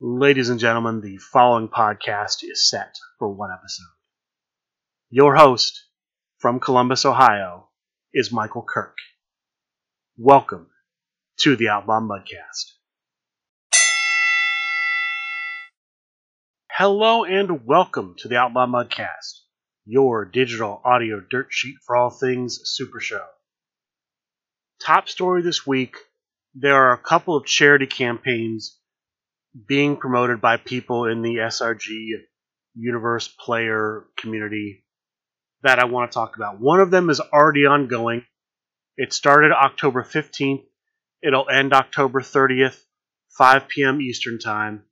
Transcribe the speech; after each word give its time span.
Ladies 0.00 0.48
and 0.48 0.60
gentlemen, 0.60 1.00
the 1.00 1.16
following 1.16 1.66
podcast 1.66 2.44
is 2.44 2.70
set 2.70 2.94
for 3.18 3.28
one 3.28 3.50
episode. 3.50 3.90
Your 5.10 5.34
host 5.34 5.86
from 6.36 6.60
Columbus, 6.60 7.04
Ohio, 7.04 7.68
is 8.14 8.30
Michael 8.30 8.62
Kirk. 8.62 8.96
Welcome 10.16 10.68
to 11.40 11.56
the 11.56 11.70
Outlaw 11.70 11.98
Mudcast. 11.98 12.74
Hello 16.70 17.24
and 17.24 17.66
welcome 17.66 18.14
to 18.18 18.28
the 18.28 18.36
Outlaw 18.36 18.68
Mudcast, 18.68 19.40
your 19.84 20.24
digital 20.24 20.80
audio 20.84 21.20
dirt 21.28 21.48
sheet 21.50 21.74
for 21.84 21.96
all 21.96 22.10
things 22.10 22.60
Super 22.62 23.00
Show. 23.00 23.26
Top 24.80 25.08
story 25.08 25.42
this 25.42 25.66
week 25.66 25.96
there 26.54 26.76
are 26.76 26.92
a 26.92 26.98
couple 26.98 27.36
of 27.36 27.46
charity 27.46 27.86
campaigns 27.86 28.77
being 29.66 29.96
promoted 29.96 30.40
by 30.40 30.56
people 30.56 31.06
in 31.06 31.22
the 31.22 31.36
SRG 31.36 32.12
universe 32.74 33.28
player 33.28 34.04
community 34.16 34.84
that 35.62 35.78
I 35.78 35.86
want 35.86 36.10
to 36.10 36.14
talk 36.14 36.36
about. 36.36 36.60
One 36.60 36.80
of 36.80 36.90
them 36.90 37.10
is 37.10 37.20
already 37.20 37.66
ongoing. 37.66 38.24
It 38.96 39.12
started 39.12 39.52
October 39.52 40.02
15th. 40.02 40.64
It'll 41.22 41.48
end 41.48 41.72
October 41.72 42.20
30th, 42.20 42.80
5 43.36 43.68
p.m. 43.68 44.00
Eastern 44.00 44.38
Time. 44.38 44.84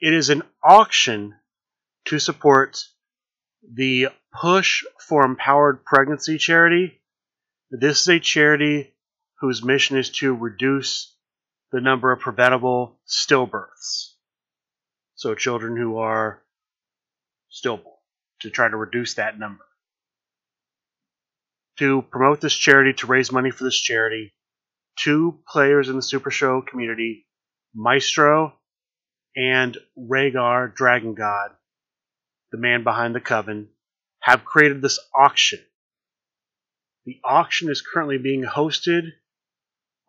It 0.00 0.12
is 0.12 0.30
an 0.30 0.42
auction 0.62 1.34
to 2.06 2.18
support 2.18 2.78
the 3.62 4.08
Push 4.32 4.84
for 5.08 5.24
Empowered 5.24 5.84
Pregnancy 5.84 6.38
charity. 6.38 7.00
This 7.70 8.02
is 8.02 8.08
a 8.08 8.20
charity 8.20 8.94
whose 9.40 9.64
mission 9.64 9.98
is 9.98 10.10
to 10.10 10.34
reduce 10.34 11.14
the 11.72 11.80
number 11.80 12.12
of 12.12 12.20
preventable 12.20 12.98
stillbirths. 13.06 14.14
So, 15.14 15.34
children 15.34 15.76
who 15.76 15.98
are 15.98 16.42
stillborn, 17.48 17.96
to 18.40 18.50
try 18.50 18.68
to 18.68 18.76
reduce 18.76 19.14
that 19.14 19.38
number. 19.38 19.64
To 21.78 22.02
promote 22.02 22.40
this 22.40 22.54
charity, 22.54 22.92
to 22.94 23.06
raise 23.06 23.32
money 23.32 23.50
for 23.50 23.64
this 23.64 23.78
charity, 23.78 24.32
two 24.96 25.38
players 25.48 25.88
in 25.88 25.96
the 25.96 26.02
Super 26.02 26.30
Show 26.30 26.62
community, 26.62 27.26
Maestro 27.74 28.54
and 29.36 29.76
Rhaegar 29.96 30.74
Dragon 30.74 31.14
God, 31.14 31.50
the 32.50 32.58
man 32.58 32.82
behind 32.82 33.14
the 33.14 33.20
coven, 33.20 33.68
have 34.20 34.44
created 34.44 34.82
this 34.82 34.98
auction. 35.14 35.60
The 37.06 37.20
auction 37.24 37.70
is 37.70 37.80
currently 37.82 38.18
being 38.18 38.42
hosted 38.42 39.12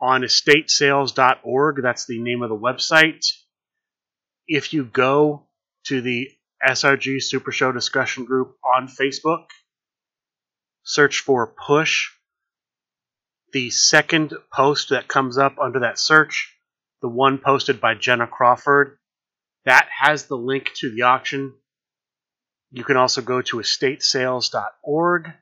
on 0.01 0.21
estatesales.org. 0.21 1.81
That's 1.81 2.05
the 2.05 2.19
name 2.19 2.41
of 2.41 2.49
the 2.49 2.57
website. 2.57 3.25
If 4.47 4.73
you 4.73 4.83
go 4.83 5.47
to 5.85 6.01
the 6.01 6.29
SRG 6.67 7.21
Super 7.21 7.51
Show 7.51 7.71
discussion 7.71 8.25
group 8.25 8.55
on 8.65 8.87
Facebook, 8.87 9.45
search 10.83 11.19
for 11.19 11.53
Push. 11.67 12.09
The 13.53 13.69
second 13.69 14.33
post 14.51 14.89
that 14.89 15.07
comes 15.07 15.37
up 15.37 15.57
under 15.61 15.81
that 15.81 15.99
search, 15.99 16.55
the 17.01 17.09
one 17.09 17.37
posted 17.37 17.81
by 17.81 17.95
Jenna 17.95 18.27
Crawford, 18.27 18.97
that 19.65 19.87
has 19.99 20.25
the 20.25 20.37
link 20.37 20.71
to 20.75 20.89
the 20.89 21.03
auction. 21.03 21.53
You 22.71 22.83
can 22.83 22.97
also 22.97 23.21
go 23.21 23.41
to 23.41 23.57
estatesales.org, 23.57 25.33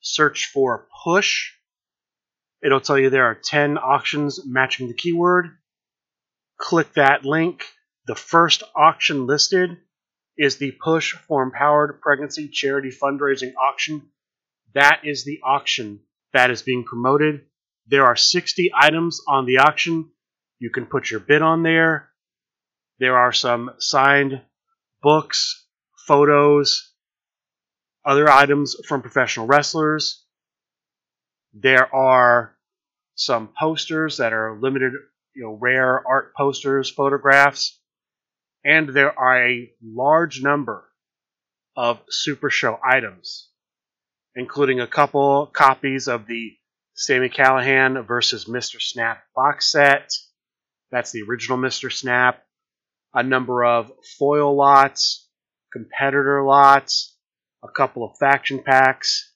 search 0.00 0.50
for 0.52 0.88
Push, 1.04 1.52
It'll 2.64 2.80
tell 2.80 2.98
you 2.98 3.10
there 3.10 3.26
are 3.26 3.34
10 3.34 3.76
auctions 3.78 4.40
matching 4.46 4.88
the 4.88 4.94
keyword. 4.94 5.50
Click 6.58 6.92
that 6.94 7.24
link. 7.24 7.64
The 8.06 8.14
first 8.14 8.62
auction 8.76 9.26
listed 9.26 9.78
is 10.38 10.56
the 10.56 10.72
Push 10.72 11.14
for 11.28 11.42
Empowered 11.42 12.00
Pregnancy 12.00 12.48
Charity 12.48 12.90
Fundraising 12.90 13.52
Auction. 13.60 14.02
That 14.74 15.00
is 15.04 15.24
the 15.24 15.40
auction 15.44 16.00
that 16.32 16.50
is 16.50 16.62
being 16.62 16.84
promoted. 16.84 17.42
There 17.86 18.06
are 18.06 18.16
60 18.16 18.70
items 18.74 19.20
on 19.28 19.44
the 19.44 19.58
auction. 19.58 20.10
You 20.58 20.70
can 20.70 20.86
put 20.86 21.10
your 21.10 21.20
bid 21.20 21.42
on 21.42 21.62
there. 21.62 22.10
There 22.98 23.16
are 23.16 23.32
some 23.32 23.72
signed 23.78 24.40
books, 25.02 25.66
photos, 26.06 26.92
other 28.04 28.30
items 28.30 28.76
from 28.86 29.02
professional 29.02 29.46
wrestlers. 29.46 30.21
There 31.54 31.94
are 31.94 32.56
some 33.14 33.50
posters 33.58 34.16
that 34.18 34.32
are 34.32 34.58
limited, 34.58 34.92
you 35.34 35.42
know, 35.42 35.58
rare 35.60 36.02
art 36.06 36.34
posters, 36.34 36.90
photographs, 36.90 37.78
and 38.64 38.88
there 38.88 39.18
are 39.18 39.46
a 39.46 39.72
large 39.82 40.42
number 40.42 40.88
of 41.76 42.00
Super 42.08 42.50
Show 42.50 42.78
items, 42.82 43.48
including 44.34 44.80
a 44.80 44.86
couple 44.86 45.46
copies 45.46 46.08
of 46.08 46.26
the 46.26 46.56
Sami 46.94 47.28
Callihan 47.28 48.06
versus 48.06 48.44
Mr. 48.44 48.80
Snap 48.80 49.22
box 49.34 49.70
set. 49.72 50.10
That's 50.90 51.10
the 51.10 51.22
original 51.22 51.58
Mr. 51.58 51.90
Snap. 51.90 52.42
A 53.14 53.22
number 53.22 53.64
of 53.64 53.90
foil 54.18 54.56
lots, 54.56 55.28
competitor 55.72 56.42
lots, 56.44 57.16
a 57.62 57.68
couple 57.68 58.04
of 58.04 58.16
faction 58.18 58.62
packs. 58.62 59.31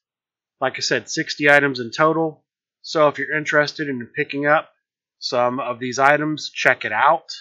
Like 0.60 0.74
I 0.76 0.80
said, 0.80 1.08
60 1.10 1.50
items 1.50 1.80
in 1.80 1.90
total. 1.90 2.44
So 2.82 3.08
if 3.08 3.18
you're 3.18 3.36
interested 3.36 3.88
in 3.88 4.06
picking 4.14 4.46
up 4.46 4.70
some 5.18 5.60
of 5.60 5.78
these 5.78 5.98
items, 5.98 6.50
check 6.50 6.84
it 6.84 6.92
out. 6.92 7.32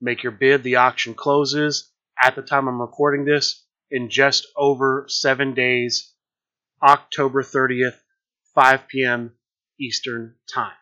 Make 0.00 0.22
your 0.22 0.32
bid. 0.32 0.62
The 0.62 0.76
auction 0.76 1.14
closes 1.14 1.90
at 2.20 2.34
the 2.34 2.42
time 2.42 2.68
I'm 2.68 2.80
recording 2.80 3.24
this 3.24 3.64
in 3.90 4.10
just 4.10 4.46
over 4.56 5.06
seven 5.08 5.54
days, 5.54 6.12
October 6.82 7.42
30th, 7.42 7.98
5 8.54 8.88
p.m. 8.88 9.32
Eastern 9.80 10.34
Time. 10.52 10.72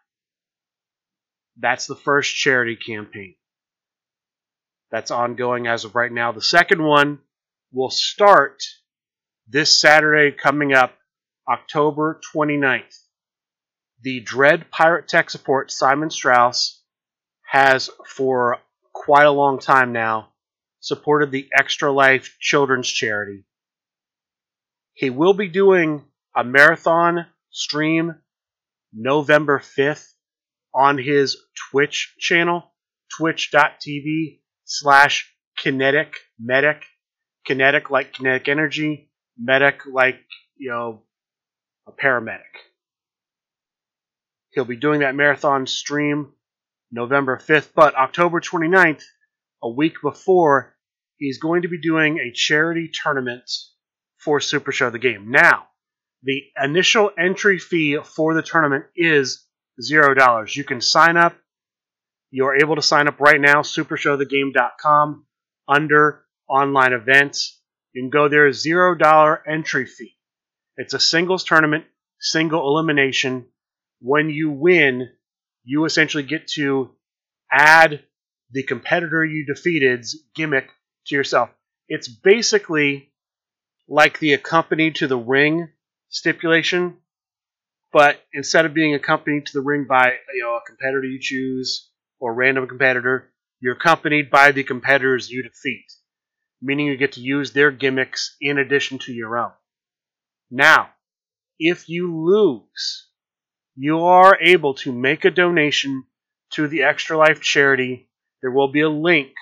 That's 1.58 1.86
the 1.86 1.96
first 1.96 2.34
charity 2.34 2.76
campaign. 2.76 3.36
That's 4.90 5.10
ongoing 5.10 5.66
as 5.66 5.84
of 5.84 5.94
right 5.94 6.12
now. 6.12 6.32
The 6.32 6.42
second 6.42 6.82
one 6.82 7.20
will 7.72 7.90
start 7.90 8.62
this 9.48 9.80
Saturday 9.80 10.36
coming 10.36 10.72
up, 10.72 10.92
October 11.48 12.20
29th 12.34 13.06
the 14.02 14.20
Dread 14.20 14.70
Pirate 14.70 15.08
Tech 15.08 15.30
Support, 15.30 15.70
Simon 15.70 16.10
Strauss, 16.10 16.82
has 17.50 17.90
for 18.06 18.58
quite 18.92 19.26
a 19.26 19.32
long 19.32 19.58
time 19.58 19.92
now 19.92 20.28
supported 20.80 21.30
the 21.30 21.48
Extra 21.52 21.90
Life 21.90 22.36
Children's 22.38 22.88
Charity. 22.88 23.44
He 24.94 25.10
will 25.10 25.34
be 25.34 25.48
doing 25.48 26.04
a 26.36 26.44
marathon 26.44 27.26
stream 27.50 28.14
November 28.92 29.58
5th 29.58 30.06
on 30.74 30.98
his 30.98 31.36
Twitch 31.70 32.14
channel, 32.18 32.72
twitch.tv 33.18 34.40
slash 34.64 35.32
kinetic 35.58 36.14
medic. 36.38 36.84
Kinetic 37.44 37.90
like 37.90 38.12
kinetic 38.12 38.48
energy, 38.48 39.05
medic 39.38 39.80
like, 39.90 40.18
you 40.56 40.70
know, 40.70 41.02
a 41.86 41.92
paramedic. 41.92 42.40
He'll 44.50 44.64
be 44.64 44.76
doing 44.76 45.00
that 45.00 45.14
marathon 45.14 45.66
stream 45.66 46.32
November 46.90 47.38
5th, 47.38 47.70
but 47.74 47.94
October 47.94 48.40
29th, 48.40 49.02
a 49.62 49.68
week 49.68 49.94
before, 50.02 50.74
he's 51.18 51.38
going 51.38 51.62
to 51.62 51.68
be 51.68 51.80
doing 51.80 52.18
a 52.18 52.32
charity 52.32 52.90
tournament 52.92 53.50
for 54.18 54.40
Super 54.40 54.72
Show 54.72 54.90
the 54.90 54.98
Game. 54.98 55.30
Now, 55.30 55.66
the 56.22 56.42
initial 56.62 57.10
entry 57.18 57.58
fee 57.58 57.98
for 58.02 58.34
the 58.34 58.42
tournament 58.42 58.86
is 58.96 59.46
$0. 59.80 60.56
You 60.56 60.64
can 60.64 60.80
sign 60.80 61.16
up. 61.16 61.36
You're 62.30 62.56
able 62.56 62.76
to 62.76 62.82
sign 62.82 63.08
up 63.08 63.20
right 63.20 63.40
now, 63.40 63.62
supershowthegame.com, 63.62 65.26
under 65.68 66.24
online 66.48 66.92
events. 66.92 67.60
You 67.96 68.02
can 68.02 68.10
go 68.10 68.28
there, 68.28 68.46
$0 68.50 69.38
entry 69.48 69.86
fee. 69.86 70.16
It's 70.76 70.92
a 70.92 71.00
singles 71.00 71.44
tournament, 71.44 71.86
single 72.20 72.68
elimination 72.68 73.46
when 74.00 74.28
you 74.28 74.50
win, 74.50 75.08
you 75.64 75.86
essentially 75.86 76.22
get 76.22 76.48
to 76.48 76.90
add 77.50 78.02
the 78.50 78.62
competitor 78.62 79.24
you 79.24 79.46
defeated's 79.46 80.22
gimmick 80.34 80.68
to 81.06 81.14
yourself. 81.14 81.48
It's 81.88 82.06
basically 82.06 83.12
like 83.88 84.18
the 84.18 84.34
accompanied 84.34 84.96
to 84.96 85.06
the 85.06 85.16
ring 85.16 85.70
stipulation, 86.10 86.98
but 87.92 88.20
instead 88.34 88.66
of 88.66 88.74
being 88.74 88.94
accompanied 88.94 89.46
to 89.46 89.52
the 89.54 89.64
ring 89.64 89.86
by 89.88 90.16
you 90.34 90.42
know 90.42 90.56
a 90.56 90.66
competitor 90.66 91.04
you 91.04 91.18
choose 91.18 91.88
or 92.18 92.32
a 92.32 92.34
random 92.34 92.68
competitor, 92.68 93.32
you're 93.60 93.76
accompanied 93.76 94.30
by 94.30 94.52
the 94.52 94.64
competitors 94.64 95.30
you 95.30 95.42
defeat, 95.42 95.86
meaning 96.60 96.86
you 96.86 96.96
get 96.96 97.12
to 97.12 97.20
use 97.20 97.52
their 97.52 97.70
gimmicks 97.70 98.36
in 98.40 98.58
addition 98.58 98.98
to 99.00 99.12
your 99.12 99.36
own. 99.36 99.52
Now, 100.50 100.90
if 101.58 101.88
you 101.88 102.14
lose, 102.14 103.08
you 103.74 104.04
are 104.04 104.38
able 104.40 104.74
to 104.74 104.92
make 104.92 105.24
a 105.24 105.30
donation 105.30 106.04
to 106.52 106.68
the 106.68 106.82
Extra 106.82 107.16
Life 107.16 107.40
charity. 107.40 108.08
there 108.42 108.50
will 108.50 108.68
be 108.68 108.82
a 108.82 108.88
link 108.88 109.32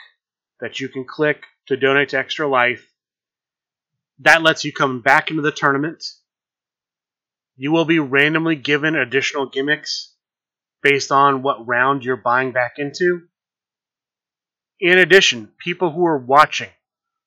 that 0.61 0.81
you 0.81 0.89
can 0.89 1.05
click 1.05 1.45
to 1.67 1.77
donate 1.77 2.11
to 2.11 2.19
Extra 2.19 2.49
Life. 2.49 2.91
That 4.21 4.43
lets 4.43 4.65
you 4.65 4.73
come 4.73 5.01
back 5.01 5.31
into 5.31 5.43
the 5.43 5.53
tournament. 5.53 6.05
You 7.57 7.73
will 7.73 7.85
be 7.85 7.99
randomly 7.99 8.57
given 8.57 8.97
additional 8.97 9.47
gimmicks 9.47 10.15
based 10.83 11.13
on 11.13 11.43
what 11.43 11.67
round 11.67 12.05
you're 12.05 12.17
buying 12.17 12.53
back 12.53 12.75
into. 12.79 13.23
In 14.81 14.99
addition, 14.99 15.53
people 15.59 15.91
who 15.93 16.05
are 16.07 16.19
watching 16.19 16.71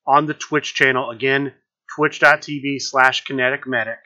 on 0.08 0.24
the 0.24 0.34
Twitch 0.34 0.74
channel, 0.74 1.10
again, 1.10 1.52
twitch.tv 1.94 2.80
slash 2.80 3.24
kinetic 3.24 3.66
medic, 3.66 3.98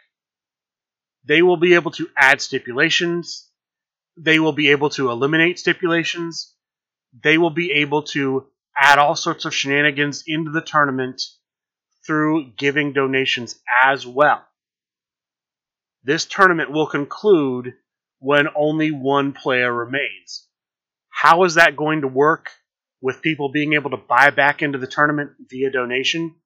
they 1.25 1.43
will 1.43 1.57
be 1.57 1.75
able 1.75 1.93
to 1.93 2.09
add 2.17 2.43
stipulations. 2.43 3.49
They 4.17 4.41
will 4.41 4.53
be 4.53 4.71
able 4.71 4.91
to 4.91 5.11
eliminate 5.11 5.61
stipulations. 5.61 6.55
They 7.23 7.39
will 7.39 7.51
be 7.51 7.73
able 7.73 8.03
to 8.15 8.49
add 8.77 8.99
all 8.99 9.15
sorts 9.15 9.45
of 9.45 9.55
shenanigans 9.55 10.25
into 10.27 10.51
the 10.51 10.61
tournament 10.61 11.23
through 12.05 12.51
giving 12.57 12.93
donations 12.93 13.61
as 13.85 14.05
well. 14.05 14.45
This 16.03 16.25
tournament 16.25 16.73
will 16.73 16.89
conclude 16.89 17.75
when 18.19 18.49
only 18.57 18.91
one 18.91 19.33
player 19.33 19.73
remains. 19.73 20.49
How 21.11 21.45
is 21.45 21.55
that 21.55 21.77
going 21.77 22.01
to 22.01 22.09
work 22.09 22.51
with 23.03 23.21
people 23.21 23.51
being 23.51 23.75
able 23.75 23.91
to 23.91 23.97
buy 23.97 24.31
back 24.31 24.63
into 24.63 24.79
the 24.79 24.87
tournament 24.87 25.33
via 25.51 25.71
donation? 25.71 26.37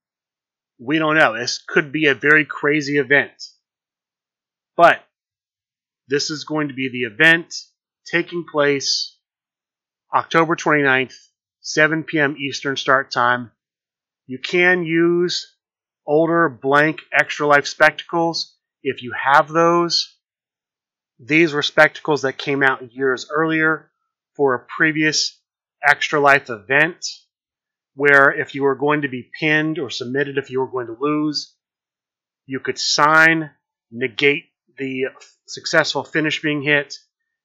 We 0.79 0.99
don't 0.99 1.17
know. 1.17 1.39
This 1.39 1.59
could 1.59 1.93
be 1.93 2.07
a 2.07 2.15
very 2.15 2.45
crazy 2.45 2.99
event. 2.99 3.31
But 4.77 5.01
this 6.09 6.31
is 6.31 6.45
going 6.45 6.69
to 6.69 6.75
be 6.75 6.89
the 6.91 7.13
event 7.13 7.55
taking 8.11 8.45
place 8.51 9.17
October 10.15 10.57
29th, 10.57 11.15
7 11.61 12.05
p.m. 12.05 12.37
Eastern 12.39 12.77
start 12.77 13.11
time. 13.11 13.51
You 14.27 14.39
can 14.39 14.85
use 14.85 15.55
older 16.07 16.49
blank 16.49 17.01
extra 17.13 17.47
life 17.47 17.67
spectacles 17.67 18.57
if 18.83 19.03
you 19.03 19.13
have 19.13 19.49
those. 19.49 20.15
These 21.19 21.53
were 21.53 21.63
spectacles 21.63 22.23
that 22.23 22.39
came 22.39 22.63
out 22.63 22.93
years 22.93 23.29
earlier 23.31 23.91
for 24.37 24.55
a 24.55 24.67
previous 24.77 25.39
extra 25.83 26.21
life 26.21 26.51
event 26.51 27.05
where 27.95 28.31
if 28.31 28.55
you 28.55 28.63
were 28.63 28.75
going 28.75 29.03
to 29.03 29.09
be 29.09 29.31
pinned 29.41 29.79
or 29.79 29.89
submitted 29.89 30.37
if 30.37 30.51
you 30.51 30.61
were 30.61 30.71
going 30.71 30.87
to 30.87 30.97
lose, 31.01 31.55
you 32.45 32.61
could 32.61 32.79
sign, 32.79 33.51
negate 33.91 34.45
the 34.79 35.07
successful 35.47 36.05
finish 36.05 36.43
being 36.43 36.63
hit, 36.63 36.95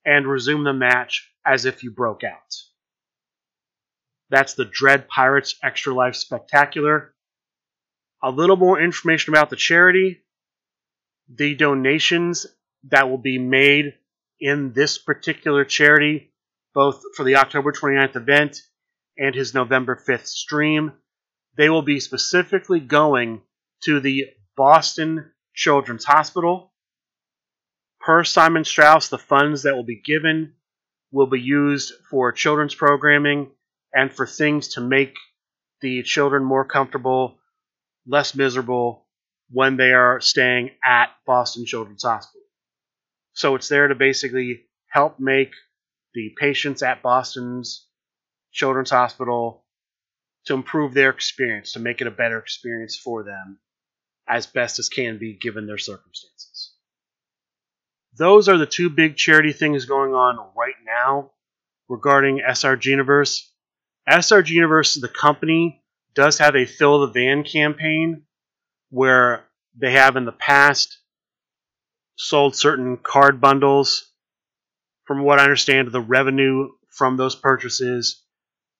and 0.06 0.28
resume 0.28 0.63
the 0.63 0.74
match 0.74 1.31
as 1.45 1.66
if 1.66 1.83
you 1.83 1.92
broke 1.92 2.24
out. 2.24 2.56
That's 4.30 4.54
the 4.54 4.66
Dread 4.66 5.07
Pirates 5.07 5.56
Extra 5.63 5.94
Life 5.94 6.16
Spectacular. 6.16 7.13
A 8.24 8.30
little 8.30 8.56
more 8.56 8.80
information 8.80 9.33
about 9.33 9.50
the 9.50 9.56
charity. 9.56 10.22
The 11.33 11.56
donations 11.56 12.45
that 12.89 13.10
will 13.10 13.18
be 13.18 13.38
made 13.38 13.94
in 14.39 14.74
this 14.74 14.98
particular 14.98 15.66
charity, 15.66 16.31
both 16.73 17.01
for 17.15 17.23
the 17.23 17.35
October 17.35 17.71
29th 17.71 18.15
event 18.15 18.57
and 19.18 19.35
his 19.35 19.53
November 19.53 20.01
5th 20.07 20.27
stream, 20.27 20.94
they 21.57 21.69
will 21.69 21.81
be 21.81 22.00
specifically 22.00 22.79
going 22.79 23.41
to 23.83 24.00
the 24.00 24.25
Boston 24.56 25.31
Children's 25.53 26.06
Hospital 26.06 26.71
Per 28.01 28.23
Simon 28.23 28.65
Strauss, 28.65 29.09
the 29.09 29.19
funds 29.19 29.63
that 29.63 29.75
will 29.75 29.83
be 29.83 30.01
given 30.03 30.53
will 31.12 31.27
be 31.27 31.39
used 31.39 31.94
for 32.09 32.31
children's 32.31 32.73
programming 32.73 33.51
and 33.94 34.12
for 34.12 34.25
things 34.25 34.69
to 34.69 34.81
make 34.81 35.15
the 35.81 36.01
children 36.01 36.44
more 36.44 36.65
comfortable, 36.65 37.38
less 38.07 38.33
miserable 38.33 39.06
when 39.51 39.77
they 39.77 39.91
are 39.91 40.19
staying 40.19 40.71
at 40.83 41.09
Boston 41.27 41.65
Children's 41.65 42.03
Hospital. 42.03 42.41
So 43.33 43.56
it's 43.56 43.68
there 43.68 43.88
to 43.88 43.95
basically 43.95 44.65
help 44.88 45.19
make 45.19 45.51
the 46.13 46.33
patients 46.37 46.83
at 46.83 47.01
Boston's 47.01 47.87
Children's 48.51 48.91
Hospital 48.91 49.63
to 50.45 50.53
improve 50.53 50.93
their 50.93 51.09
experience, 51.09 51.73
to 51.73 51.79
make 51.79 52.01
it 52.01 52.07
a 52.07 52.11
better 52.11 52.39
experience 52.39 52.97
for 52.97 53.23
them 53.23 53.59
as 54.27 54.47
best 54.47 54.79
as 54.79 54.89
can 54.89 55.17
be 55.17 55.37
given 55.39 55.67
their 55.67 55.77
circumstances 55.77 56.71
those 58.17 58.49
are 58.49 58.57
the 58.57 58.65
two 58.65 58.89
big 58.89 59.15
charity 59.15 59.53
things 59.53 59.85
going 59.85 60.13
on 60.13 60.37
right 60.55 60.75
now 60.85 61.31
regarding 61.87 62.39
SRG 62.39 62.85
Universe. 62.85 63.51
SRG 64.09 64.49
Universe, 64.49 64.95
the 64.95 65.07
company, 65.07 65.81
does 66.13 66.37
have 66.39 66.55
a 66.55 66.65
fill 66.65 67.01
the 67.01 67.07
van 67.07 67.43
campaign 67.43 68.23
where 68.89 69.45
they 69.77 69.93
have 69.93 70.17
in 70.17 70.25
the 70.25 70.31
past 70.31 70.97
sold 72.15 72.55
certain 72.55 72.97
card 72.97 73.39
bundles. 73.39 74.10
From 75.11 75.23
what 75.23 75.39
I 75.39 75.43
understand, 75.43 75.91
the 75.91 75.99
revenue 75.99 76.69
from 76.87 77.17
those 77.17 77.35
purchases 77.35 78.23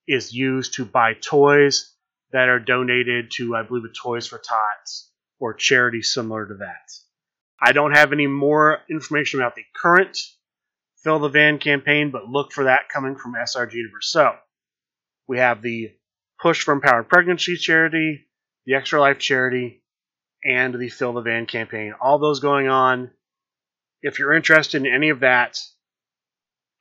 is 0.08 0.34
used 0.34 0.76
to 0.76 0.86
buy 0.86 1.14
toys 1.14 1.94
that 2.32 2.48
are 2.48 2.58
donated 2.58 3.32
to, 3.32 3.54
I 3.54 3.64
believe, 3.64 3.84
a 3.84 3.90
Toys 3.90 4.28
for 4.28 4.38
Tots 4.38 5.12
or 5.42 5.54
charities 5.54 6.14
similar 6.14 6.48
to 6.48 6.54
that. 6.54 6.90
I 7.62 7.74
don't 7.74 7.92
have 7.92 8.14
any 8.14 8.28
more 8.28 8.80
information 8.90 9.42
about 9.42 9.56
the 9.56 9.66
current 9.76 10.18
Fill 11.04 11.20
the 11.20 11.28
Van 11.28 11.60
campaign, 11.60 12.12
but 12.12 12.30
look 12.30 12.54
for 12.54 12.64
that 12.64 12.88
coming 12.88 13.18
from 13.18 13.34
SRG 13.34 13.74
Universe. 13.74 14.10
So, 14.10 14.32
we 15.28 15.40
have 15.40 15.62
the 15.62 15.92
Push 16.42 16.64
for 16.64 16.74
Empowered 16.74 17.10
Pregnancy 17.10 17.58
charity, 17.58 18.26
the 18.66 18.76
Extra 18.76 19.02
Life 19.02 19.20
charity, 19.20 19.84
and 20.46 20.74
the 20.74 20.88
Fill 20.88 21.12
the 21.12 21.24
Van 21.24 21.46
campaign. 21.46 21.94
All 22.00 22.20
those 22.20 22.40
going 22.40 22.70
on. 22.70 23.12
If 24.02 24.18
you're 24.18 24.34
interested 24.34 24.86
in 24.86 24.94
any 24.94 25.10
of 25.10 25.20
that, 25.20 25.60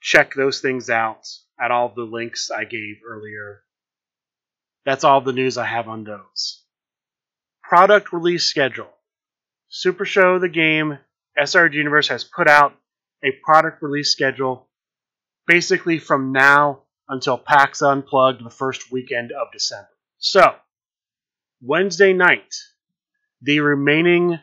check 0.00 0.34
those 0.34 0.60
things 0.60 0.90
out 0.90 1.28
at 1.60 1.70
all 1.70 1.92
the 1.94 2.02
links 2.02 2.50
I 2.50 2.64
gave 2.64 3.00
earlier. 3.06 3.62
That's 4.84 5.04
all 5.04 5.20
the 5.20 5.32
news 5.32 5.58
I 5.58 5.66
have 5.66 5.88
on 5.88 6.04
those. 6.04 6.64
Product 7.62 8.12
release 8.12 8.44
schedule. 8.44 8.90
Super 9.68 10.04
Show 10.04 10.38
the 10.38 10.48
game, 10.48 10.98
SRG 11.38 11.74
Universe 11.74 12.08
has 12.08 12.24
put 12.24 12.48
out 12.48 12.74
a 13.22 13.30
product 13.44 13.82
release 13.82 14.10
schedule 14.10 14.68
basically 15.46 15.98
from 15.98 16.32
now 16.32 16.82
until 17.08 17.36
PAX 17.38 17.82
Unplugged 17.82 18.44
the 18.44 18.50
first 18.50 18.90
weekend 18.90 19.32
of 19.32 19.48
December. 19.52 19.88
So, 20.18 20.54
Wednesday 21.62 22.12
night, 22.12 22.54
the 23.42 23.60
remaining 23.60 24.38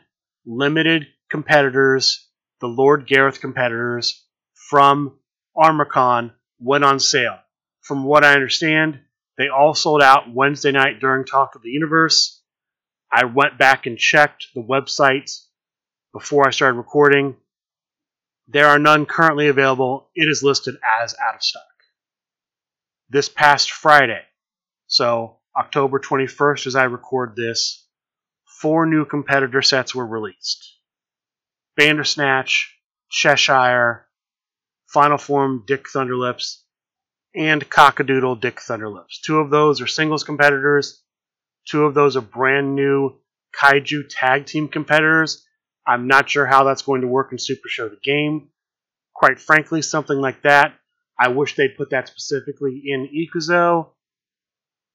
limited 0.46 1.06
competitors, 1.30 2.28
the 2.60 2.68
Lord 2.68 3.06
Gareth 3.06 3.40
competitors 3.40 4.24
from 4.54 5.18
ArmorCon 5.58 6.32
went 6.60 6.84
on 6.84 7.00
sale. 7.00 7.38
From 7.80 8.04
what 8.04 8.24
I 8.24 8.34
understand, 8.34 9.00
they 9.36 9.48
all 9.48 9.74
sold 9.74 10.02
out 10.02 10.32
Wednesday 10.32 10.72
night 10.72 11.00
during 11.00 11.24
Talk 11.24 11.54
of 11.54 11.62
the 11.62 11.70
Universe. 11.70 12.40
I 13.10 13.24
went 13.24 13.58
back 13.58 13.86
and 13.86 13.98
checked 13.98 14.48
the 14.54 14.62
websites 14.62 15.46
before 16.12 16.46
I 16.46 16.50
started 16.50 16.76
recording. 16.76 17.36
There 18.46 18.66
are 18.66 18.78
none 18.78 19.06
currently 19.06 19.48
available. 19.48 20.10
It 20.14 20.28
is 20.28 20.42
listed 20.42 20.76
as 20.82 21.14
out 21.20 21.34
of 21.34 21.42
stock. 21.42 21.62
This 23.10 23.28
past 23.28 23.70
Friday, 23.70 24.22
so 24.86 25.38
October 25.56 25.98
21st, 25.98 26.66
as 26.66 26.76
I 26.76 26.84
record 26.84 27.36
this, 27.36 27.86
four 28.44 28.86
new 28.86 29.04
competitor 29.04 29.62
sets 29.62 29.94
were 29.94 30.06
released 30.06 30.76
Bandersnatch, 31.76 32.74
Cheshire, 33.08 34.07
Final 34.92 35.18
Form 35.18 35.64
Dick 35.66 35.86
Thunderlips, 35.86 36.62
and 37.34 37.68
Cockadoodle 37.68 38.40
Dick 38.40 38.56
Thunderlips. 38.56 39.20
Two 39.22 39.38
of 39.38 39.50
those 39.50 39.80
are 39.80 39.86
singles 39.86 40.24
competitors, 40.24 41.02
Two 41.68 41.84
of 41.84 41.92
those 41.94 42.16
are 42.16 42.22
brand 42.22 42.74
new 42.74 43.20
Kaiju 43.54 44.04
tag 44.08 44.46
team 44.46 44.68
competitors. 44.68 45.46
I'm 45.86 46.06
not 46.06 46.30
sure 46.30 46.46
how 46.46 46.64
that's 46.64 46.82
going 46.82 47.02
to 47.02 47.06
work 47.06 47.30
in 47.30 47.38
Super 47.38 47.68
Show 47.68 47.88
the 47.88 47.96
game. 48.02 48.48
Quite 49.14 49.38
frankly, 49.38 49.82
something 49.82 50.18
like 50.18 50.42
that, 50.42 50.74
I 51.18 51.28
wish 51.28 51.56
they'd 51.56 51.76
put 51.76 51.90
that 51.90 52.08
specifically 52.08 52.82
in 52.86 53.08
Ikuzo, 53.08 53.88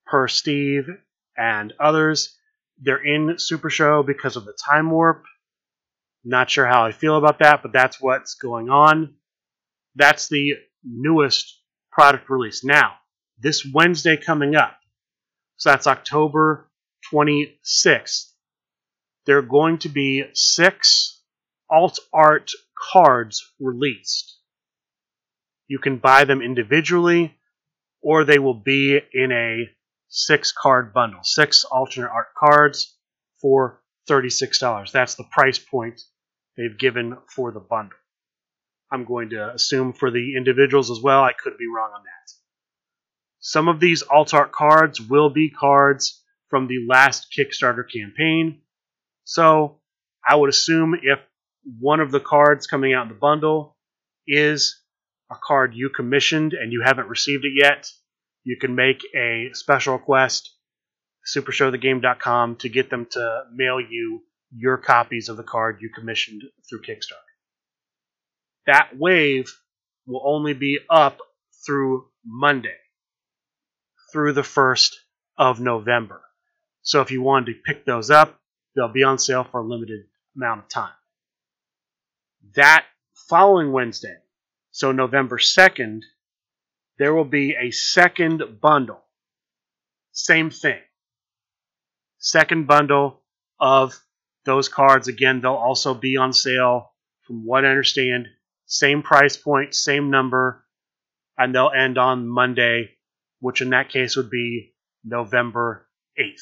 per 0.06 0.28
Steve 0.28 0.90
and 1.38 1.74
others. 1.80 2.36
They're 2.80 3.04
in 3.04 3.38
Super 3.38 3.70
Show 3.70 4.02
because 4.02 4.36
of 4.36 4.46
the 4.46 4.54
time 4.54 4.90
warp. 4.90 5.26
Not 6.24 6.50
sure 6.50 6.66
how 6.66 6.86
I 6.86 6.92
feel 6.92 7.18
about 7.18 7.40
that, 7.40 7.62
but 7.62 7.74
that's 7.74 8.02
what's 8.02 8.34
going 8.36 8.70
on. 8.70 9.16
That's 9.96 10.28
the 10.28 10.54
newest 10.84 11.60
product 11.92 12.30
release. 12.30 12.64
Now, 12.64 12.94
this 13.40 13.66
Wednesday 13.66 14.18
coming 14.18 14.56
up, 14.56 14.78
so 15.58 15.70
that's 15.70 15.88
October 15.88 16.70
26th. 17.12 18.32
There 19.26 19.38
are 19.38 19.44
going 19.44 19.80
to 19.80 19.90
be 19.90 20.24
six 20.34 21.22
alt 21.70 22.00
art 22.14 22.52
cards 22.92 23.54
released. 23.60 24.38
You 25.68 25.80
can 25.80 25.98
buy 25.98 26.26
them 26.26 26.42
individually 26.42 27.38
or 28.02 28.26
they 28.26 28.38
will 28.38 28.54
be 28.54 29.00
in 29.14 29.32
a 29.32 29.70
six 30.10 30.52
card 30.52 30.94
bundle, 30.94 31.22
six 31.24 31.64
alternate 31.64 32.10
art 32.10 32.28
cards 32.38 32.98
for 33.42 33.82
$36. 34.10 34.92
That's 34.92 35.16
the 35.16 35.24
price 35.32 35.58
point 35.58 36.02
they've 36.58 36.78
given 36.78 37.18
for 37.34 37.52
the 37.52 37.62
bundle. 37.62 37.98
I'm 38.94 39.06
going 39.06 39.32
to 39.32 39.52
assume 39.52 39.94
for 39.94 40.12
the 40.12 40.38
individuals 40.38 40.92
as 40.92 41.00
well. 41.02 41.24
I 41.24 41.34
could 41.34 41.58
be 41.58 41.66
wrong 41.66 41.92
on 41.96 42.04
that. 42.04 42.32
Some 43.40 43.68
of 43.68 43.80
these 43.80 44.04
alt 44.04 44.34
art 44.36 44.52
cards 44.52 45.02
will 45.02 45.32
be 45.32 45.50
cards 45.50 46.24
from 46.50 46.68
the 46.68 46.86
last 46.88 47.34
Kickstarter 47.36 47.84
campaign. 47.92 48.62
So 49.24 49.80
I 50.28 50.36
would 50.36 50.50
assume 50.50 50.96
if 51.02 51.20
one 51.80 52.02
of 52.02 52.12
the 52.12 52.20
cards 52.20 52.68
coming 52.68 52.94
out 52.94 53.04
in 53.04 53.10
the 53.10 53.16
bundle 53.16 53.76
is 54.28 54.80
a 55.32 55.36
card 55.44 55.74
you 55.74 55.90
commissioned 55.90 56.54
and 56.54 56.72
you 56.72 56.84
haven't 56.86 57.10
received 57.10 57.46
it 57.46 57.54
yet, 57.56 57.90
you 58.44 58.58
can 58.62 58.76
make 58.76 59.02
a 59.16 59.50
special 59.54 59.94
request, 59.94 60.52
supershowthegame.com, 61.36 62.58
to 62.58 62.70
get 62.70 62.92
them 62.92 63.08
to 63.12 63.44
mail 63.52 63.82
you 63.82 64.22
your 64.56 64.78
copies 64.78 65.30
of 65.30 65.38
the 65.38 65.44
card 65.44 65.80
you 65.82 65.90
commissioned 65.90 66.44
through 66.70 66.82
Kickstarter. 66.82 67.23
That 68.65 68.91
wave 68.98 69.51
will 70.05 70.22
only 70.25 70.53
be 70.53 70.79
up 70.89 71.20
through 71.65 72.05
Monday, 72.25 72.77
through 74.12 74.34
the 74.34 74.41
1st 74.41 74.96
of 75.38 75.60
November. 75.60 76.22
So 76.82 77.01
if 77.01 77.12
you 77.12 77.22
wanted 77.22 77.53
to 77.53 77.62
pick 77.65 77.86
those 77.86 78.10
up, 78.10 78.39
they'll 78.75 78.88
be 78.88 79.03
on 79.03 79.17
sale 79.17 79.43
for 79.43 79.62
a 79.62 79.67
limited 79.67 80.05
amount 80.36 80.63
of 80.63 80.70
time. 80.70 80.93
That 82.55 82.86
following 83.29 83.72
Wednesday, 83.72 84.17
so 84.72 84.91
November 84.91 85.38
2nd, 85.38 86.01
there 86.98 87.13
will 87.13 87.25
be 87.25 87.55
a 87.60 87.72
second 87.72 88.43
bundle. 88.62 89.01
Same 90.12 90.50
thing. 90.50 90.79
Second 92.20 92.67
bundle 92.67 93.22
of 93.60 94.00
those 94.46 94.70
cards. 94.70 95.08
Again, 95.08 95.41
they'll 95.41 95.53
also 95.53 95.93
be 95.93 96.17
on 96.17 96.34
sale, 96.34 96.91
from 97.24 97.46
what 97.46 97.65
I 97.65 97.70
understand. 97.70 98.27
Same 98.65 99.03
price 99.03 99.38
point, 99.38 99.75
same 99.75 100.10
number, 100.10 100.65
and 101.38 101.53
they'll 101.53 101.72
end 101.75 101.98
on 101.98 102.27
Monday, 102.27 102.91
which 103.39 103.62
in 103.62 103.72
that 103.72 103.89
case 103.89 104.15
would 104.15 104.29
be 104.29 104.74
November 105.03 105.88
8th. 106.20 106.41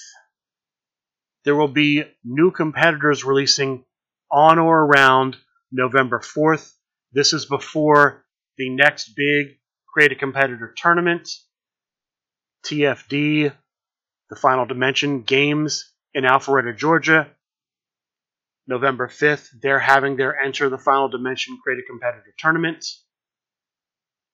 There 1.43 1.55
will 1.55 1.67
be 1.67 2.03
new 2.23 2.51
competitors 2.51 3.23
releasing 3.23 3.83
on 4.31 4.59
or 4.59 4.85
around 4.85 5.37
November 5.71 6.19
4th. 6.19 6.71
This 7.11 7.33
is 7.33 7.45
before 7.45 8.23
the 8.57 8.69
next 8.69 9.13
big 9.15 9.57
Create 9.87 10.13
a 10.13 10.15
Competitor 10.15 10.73
tournament, 10.77 11.27
TFD, 12.65 13.51
the 14.29 14.35
Final 14.37 14.65
Dimension 14.65 15.23
Games 15.23 15.91
in 16.13 16.23
Alpharetta, 16.23 16.77
Georgia. 16.77 17.27
November 18.67 19.07
5th, 19.07 19.49
they're 19.61 19.79
having 19.79 20.15
their 20.15 20.39
Enter 20.39 20.69
the 20.69 20.77
Final 20.77 21.09
Dimension 21.09 21.57
Create 21.63 21.79
a 21.79 21.87
Competitor 21.87 22.33
tournament. 22.37 22.85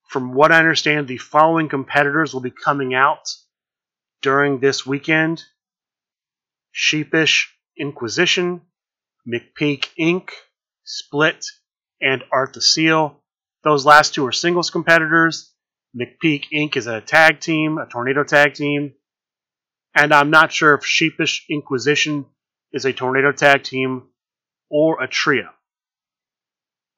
From 0.10 0.34
what 0.34 0.52
I 0.52 0.60
understand, 0.60 1.08
the 1.08 1.18
following 1.18 1.70
competitors 1.70 2.34
will 2.34 2.42
be 2.42 2.52
coming 2.52 2.94
out 2.94 3.24
during 4.22 4.60
this 4.60 4.86
weekend 4.86 5.44
Sheepish 6.72 7.54
Inquisition, 7.78 8.62
McPeak 9.28 9.88
Inc., 10.00 10.30
Split, 10.84 11.46
and 12.02 12.24
Art 12.32 12.54
the 12.54 12.62
Seal. 12.62 13.22
Those 13.64 13.86
last 13.86 14.14
two 14.14 14.26
are 14.26 14.32
singles 14.32 14.70
competitors. 14.70 15.52
McPeak 15.96 16.46
Inc. 16.54 16.78
is 16.78 16.88
a 16.88 17.02
tag 17.02 17.40
team, 17.40 17.78
a 17.78 17.88
tornado 17.88 18.24
tag 18.24 18.54
team. 18.54 18.94
And 19.96 20.14
I'm 20.14 20.30
not 20.30 20.52
sure 20.52 20.76
if 20.76 20.86
Sheepish 20.86 21.46
Inquisition 21.50 22.26
is 22.72 22.86
a 22.86 22.94
tornado 22.94 23.32
tag 23.32 23.64
team 23.64 24.10
or 24.70 25.02
a 25.02 25.08
trio. 25.08 25.50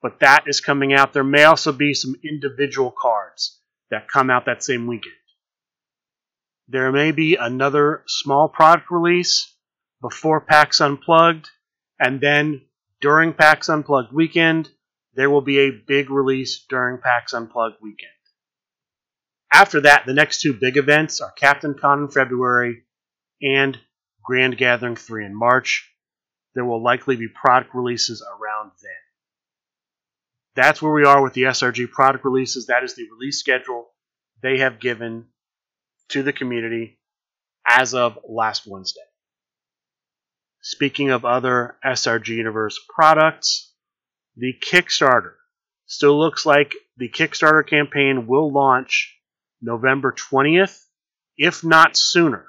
But 0.02 0.20
that 0.22 0.46
is 0.48 0.62
coming 0.62 0.94
out. 0.94 1.14
There 1.14 1.24
may 1.24 1.44
also 1.44 1.72
be 1.72 1.94
some 1.94 2.16
individual 2.24 2.92
cards 2.92 3.60
that 3.92 4.08
come 4.08 4.30
out 4.30 4.46
that 4.46 4.64
same 4.64 4.88
weekend. 4.88 5.16
There 6.68 6.92
may 6.92 7.12
be 7.12 7.36
another 7.36 8.04
small 8.08 8.48
product 8.48 8.92
release 8.92 9.54
before 10.02 10.42
PAX 10.42 10.80
Unplugged, 10.80 11.50
and 12.00 12.22
then 12.22 12.62
during 13.02 13.34
PAX 13.34 13.70
Unplugged 13.70 14.14
weekend, 14.14 14.70
there 15.16 15.30
will 15.30 15.42
be 15.42 15.60
a 15.60 15.72
big 15.72 16.10
release 16.10 16.66
during 16.70 17.02
PAX 17.02 17.34
Unplugged 17.34 17.78
weekend. 17.82 18.12
After 19.52 19.82
that, 19.82 20.06
the 20.06 20.14
next 20.14 20.42
two 20.42 20.54
big 20.54 20.78
events 20.78 21.22
are 21.22 21.32
Captain 21.32 21.74
Con 21.74 22.04
in 22.04 22.12
February 22.12 22.84
and 23.42 23.78
Grand 24.24 24.58
Gathering 24.58 24.96
3 24.96 25.26
in 25.26 25.36
March. 25.36 25.92
There 26.56 26.66
will 26.66 26.82
likely 26.82 27.16
be 27.16 27.28
product 27.28 27.74
releases 27.74 28.22
around 28.22 28.72
then. 28.82 28.92
That's 30.56 30.82
where 30.82 30.92
we 30.92 31.06
are 31.06 31.22
with 31.22 31.34
the 31.34 31.44
SRG 31.44 31.92
product 31.92 32.26
releases. 32.26 32.66
That 32.66 32.84
is 32.84 32.96
the 32.96 33.08
release 33.12 33.40
schedule 33.40 33.88
they 34.42 34.60
have 34.60 34.80
given 34.80 35.28
to 36.10 36.24
the 36.24 36.34
community 36.34 37.00
as 37.68 37.94
of 37.94 38.18
last 38.28 38.66
Wednesday. 38.66 39.02
Speaking 40.62 41.12
of 41.12 41.24
other 41.24 41.78
SRG 41.86 42.30
Universe 42.30 42.80
products, 42.94 43.74
the 44.36 44.54
Kickstarter 44.54 45.34
still 45.86 46.20
looks 46.20 46.46
like 46.46 46.74
the 46.98 47.10
Kickstarter 47.10 47.66
campaign 47.66 48.28
will 48.28 48.52
launch 48.52 49.18
November 49.62 50.12
20th, 50.12 50.86
if 51.38 51.64
not 51.64 51.96
sooner. 51.96 52.46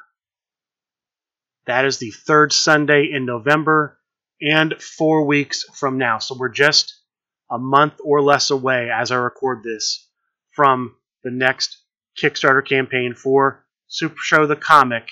That 1.71 1.85
is 1.85 1.99
the 1.99 2.11
third 2.11 2.53
Sunday 2.53 3.11
in 3.13 3.27
November 3.27 3.97
and 4.43 4.75
four 4.83 5.25
weeks 5.25 5.63
from 5.73 5.99
now. 5.99 6.19
So 6.19 6.35
we're 6.37 6.49
just 6.49 7.01
a 7.49 7.59
month 7.61 7.95
or 8.05 8.21
less 8.21 8.51
away 8.51 8.91
as 8.93 9.13
I 9.13 9.19
record 9.19 9.63
this 9.63 10.11
from 10.51 10.97
the 11.23 11.31
next 11.31 11.79
Kickstarter 12.21 12.67
campaign 12.67 13.15
for 13.15 13.65
Super 13.87 14.17
Show 14.19 14.49
the 14.49 14.57
Comic 14.57 15.11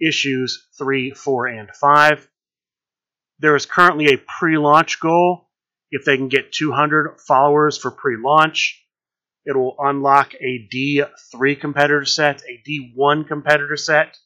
issues 0.00 0.66
3, 0.76 1.12
4, 1.12 1.46
and 1.46 1.70
5. 1.70 2.28
There 3.38 3.54
is 3.54 3.66
currently 3.66 4.12
a 4.12 4.18
pre 4.18 4.58
launch 4.58 4.98
goal. 4.98 5.48
If 5.92 6.04
they 6.04 6.16
can 6.16 6.28
get 6.28 6.50
200 6.50 7.20
followers 7.20 7.78
for 7.78 7.92
pre 7.92 8.16
launch, 8.16 8.84
it 9.44 9.56
will 9.56 9.76
unlock 9.78 10.34
a 10.34 10.68
D3 10.74 11.60
competitor 11.60 12.04
set. 12.04 12.42
A 12.42 12.60
D1 12.68 13.28
competitor 13.28 13.76
set 13.76 14.18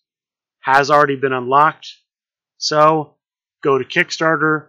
has 0.64 0.90
already 0.90 1.16
been 1.16 1.34
unlocked. 1.34 1.88
So 2.56 3.16
go 3.62 3.76
to 3.76 3.84
Kickstarter, 3.84 4.68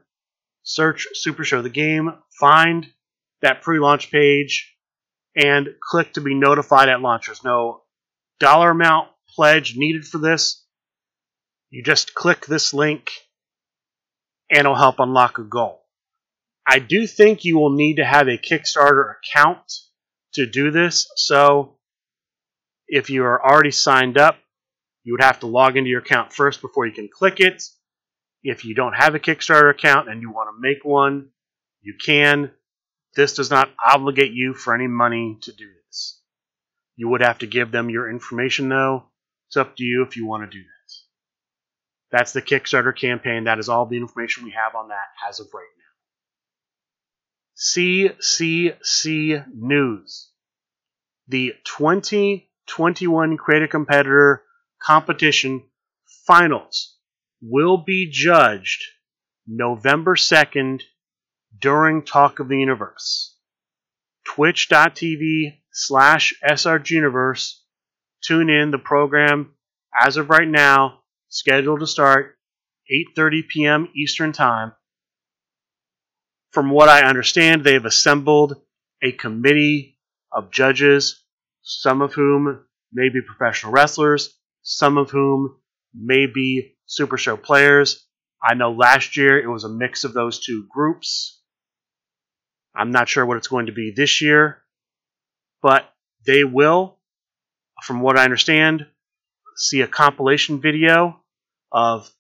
search 0.64 1.08
Super 1.14 1.46
Show 1.46 1.62
the 1.62 1.70
Game, 1.70 2.14
find 2.38 2.86
that 3.42 3.62
pre 3.62 3.80
launch 3.80 4.12
page, 4.12 4.76
and 5.38 5.70
click 5.82 6.14
to 6.14 6.22
be 6.22 6.36
notified 6.36 6.90
at 6.90 7.00
launch. 7.00 7.28
There's 7.28 7.46
no 7.46 7.84
dollar 8.42 8.72
amount 8.72 9.08
pledge 9.36 9.78
needed 9.78 10.06
for 10.06 10.18
this. 10.18 10.66
You 11.70 11.82
just 11.82 12.14
click 12.14 12.46
this 12.46 12.74
link 12.74 13.12
and 14.50 14.60
it'll 14.60 14.76
help 14.76 15.00
unlock 15.00 15.38
a 15.38 15.44
goal. 15.44 15.82
I 16.68 16.80
do 16.80 17.08
think 17.08 17.46
you 17.46 17.58
will 17.58 17.72
need 17.72 17.96
to 17.96 18.06
have 18.06 18.28
a 18.28 18.38
Kickstarter 18.38 19.14
account 19.16 19.72
to 20.34 20.46
do 20.46 20.72
this. 20.72 21.08
So 21.16 21.78
if 22.86 23.10
you 23.10 23.24
are 23.24 23.42
already 23.42 23.72
signed 23.72 24.18
up, 24.18 24.38
you 25.06 25.14
would 25.14 25.22
have 25.22 25.40
to 25.40 25.48
log 25.48 25.78
into 25.78 25.90
your 25.90 26.02
account 26.02 26.34
first 26.34 26.62
before 26.62 26.86
you 26.86 26.92
can 26.92 27.08
click 27.08 27.40
it. 27.40 27.64
If 28.44 28.66
you 28.66 28.74
don't 28.76 28.94
have 28.94 29.16
a 29.16 29.20
Kickstarter 29.20 29.70
account 29.70 30.10
and 30.10 30.22
you 30.22 30.32
want 30.32 30.50
to 30.50 30.60
make 30.60 30.84
one, 30.84 31.30
you 31.82 31.94
can. 32.04 32.52
This 33.16 33.36
does 33.36 33.50
not 33.50 33.70
obligate 33.84 34.34
you 34.34 34.54
for 34.54 34.74
any 34.74 34.88
money 34.88 35.38
to 35.44 35.54
do 35.54 35.68
this. 35.88 36.20
You 36.96 37.08
would 37.10 37.22
have 37.22 37.38
to 37.40 37.48
give 37.48 37.72
them 37.72 37.90
your 37.90 38.10
information 38.10 38.68
though. 38.68 39.06
It's 39.48 39.58
up 39.58 39.78
to 39.78 39.84
you 39.84 40.04
if 40.04 40.18
you 40.18 40.26
want 40.26 40.50
to 40.50 40.58
do 40.58 40.64
that. 40.64 42.18
That's 42.18 42.34
the 42.34 42.42
Kickstarter 42.42 42.98
campaign. 42.98 43.44
That 43.44 43.60
is 43.60 43.70
all 43.70 43.86
the 43.86 43.98
information 43.98 44.44
we 44.44 44.52
have 44.52 44.74
on 44.74 44.88
that 44.88 45.06
as 45.30 45.40
of 45.40 45.48
right 45.54 45.66
now. 45.78 45.84
CCC 47.58 49.46
News. 49.54 50.30
The 51.28 51.54
2021 51.64 53.38
Create 53.38 53.64
a 53.64 53.68
Competitor 53.68 54.45
competition 54.86 55.64
finals 56.28 56.98
will 57.42 57.78
be 57.78 58.10
judged 58.12 58.84
November 59.48 60.16
2nd 60.16 60.82
during 61.60 62.04
Talk 62.04 62.40
of 62.40 62.48
the 62.48 62.58
Universe. 62.58 63.36
Twitch.tv 64.26 65.58
slash 65.72 66.34
SRG 66.48 66.92
Universe. 66.92 67.64
Tune 68.24 68.50
in. 68.50 68.72
The 68.72 68.78
program, 68.78 69.54
as 69.98 70.18
of 70.18 70.30
right 70.30 70.48
now, 70.48 71.00
scheduled 71.30 71.80
to 71.80 71.88
start 71.88 72.38
8:30 73.18 73.48
p.m. 73.48 73.90
Eastern 73.96 74.32
Time. 74.32 74.74
From 76.52 76.70
what 76.70 76.90
I 76.90 77.04
understand, 77.04 77.64
they've 77.64 77.86
assembled 77.86 78.62
a 79.04 79.12
committee 79.12 80.00
of 80.32 80.52
judges, 80.52 81.24
some 81.62 82.02
of 82.02 82.14
whom 82.14 82.66
may 82.92 83.10
be 83.10 83.22
professional 83.22 83.74
wrestlers, 83.74 84.36
some 84.66 84.98
of 84.98 85.12
whom 85.12 85.56
may 85.94 86.26
be 86.26 86.76
Super 86.88 87.18
Show 87.18 87.38
players. 87.38 88.08
I 88.44 88.56
know 88.56 88.72
last 88.72 89.16
year 89.16 89.40
it 89.40 89.48
was 89.48 89.64
a 89.64 89.70
mix 89.70 90.04
of 90.04 90.14
those 90.14 90.44
two 90.44 90.68
groups. 90.70 91.40
I'm 92.76 92.92
not 92.92 93.08
sure 93.08 93.26
what 93.26 93.38
it's 93.38 93.48
going 93.48 93.68
to 93.68 93.72
be 93.72 93.94
this 93.96 94.22
year, 94.22 94.64
but 95.62 95.88
they 96.26 96.44
will, 96.44 96.98
from 97.84 98.02
what 98.02 98.18
I 98.18 98.24
understand, 98.24 98.88
see 99.56 99.82
a 99.82 99.88
compilation 99.88 100.60
video 100.60 101.22
of 101.72 102.12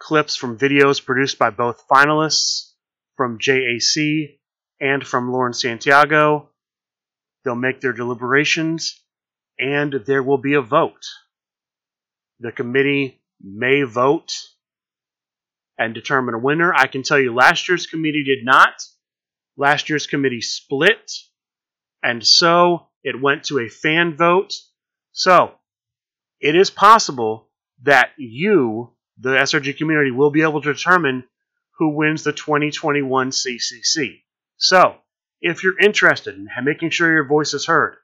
clips 0.00 0.34
from 0.34 0.58
videos 0.58 1.02
produced 1.02 1.38
by 1.38 1.50
both 1.50 1.86
finalists 1.88 2.72
from 3.16 3.38
JAC 3.38 4.38
and 4.80 5.06
from 5.06 5.30
Lauren 5.30 5.52
Santiago. 5.52 6.50
They'll 7.44 7.54
make 7.54 7.80
their 7.80 7.92
deliberations 7.92 9.00
and 9.60 9.92
there 10.06 10.24
will 10.24 10.38
be 10.38 10.54
a 10.54 10.60
vote. 10.60 11.04
The 12.40 12.52
committee 12.52 13.20
may 13.40 13.82
vote 13.82 14.32
and 15.78 15.94
determine 15.94 16.34
a 16.34 16.38
winner. 16.38 16.72
I 16.74 16.86
can 16.86 17.02
tell 17.02 17.18
you 17.18 17.34
last 17.34 17.68
year's 17.68 17.86
committee 17.86 18.24
did 18.24 18.44
not. 18.44 18.82
Last 19.56 19.88
year's 19.88 20.06
committee 20.06 20.40
split, 20.40 21.12
and 22.02 22.24
so 22.24 22.86
it 23.02 23.20
went 23.20 23.44
to 23.44 23.58
a 23.58 23.68
fan 23.68 24.16
vote. 24.16 24.54
So 25.10 25.54
it 26.40 26.54
is 26.54 26.70
possible 26.70 27.48
that 27.82 28.10
you, 28.16 28.92
the 29.18 29.30
SRG 29.30 29.76
community, 29.76 30.10
will 30.10 30.30
be 30.30 30.42
able 30.42 30.62
to 30.62 30.72
determine 30.72 31.24
who 31.78 31.90
wins 31.90 32.24
the 32.24 32.32
2021 32.32 33.30
CCC. 33.30 34.22
So, 34.56 34.96
if 35.40 35.62
you're 35.62 35.78
interested 35.78 36.34
in 36.34 36.48
making 36.64 36.90
sure 36.90 37.12
your 37.12 37.26
voice 37.26 37.54
is 37.54 37.66
heard, 37.66 37.96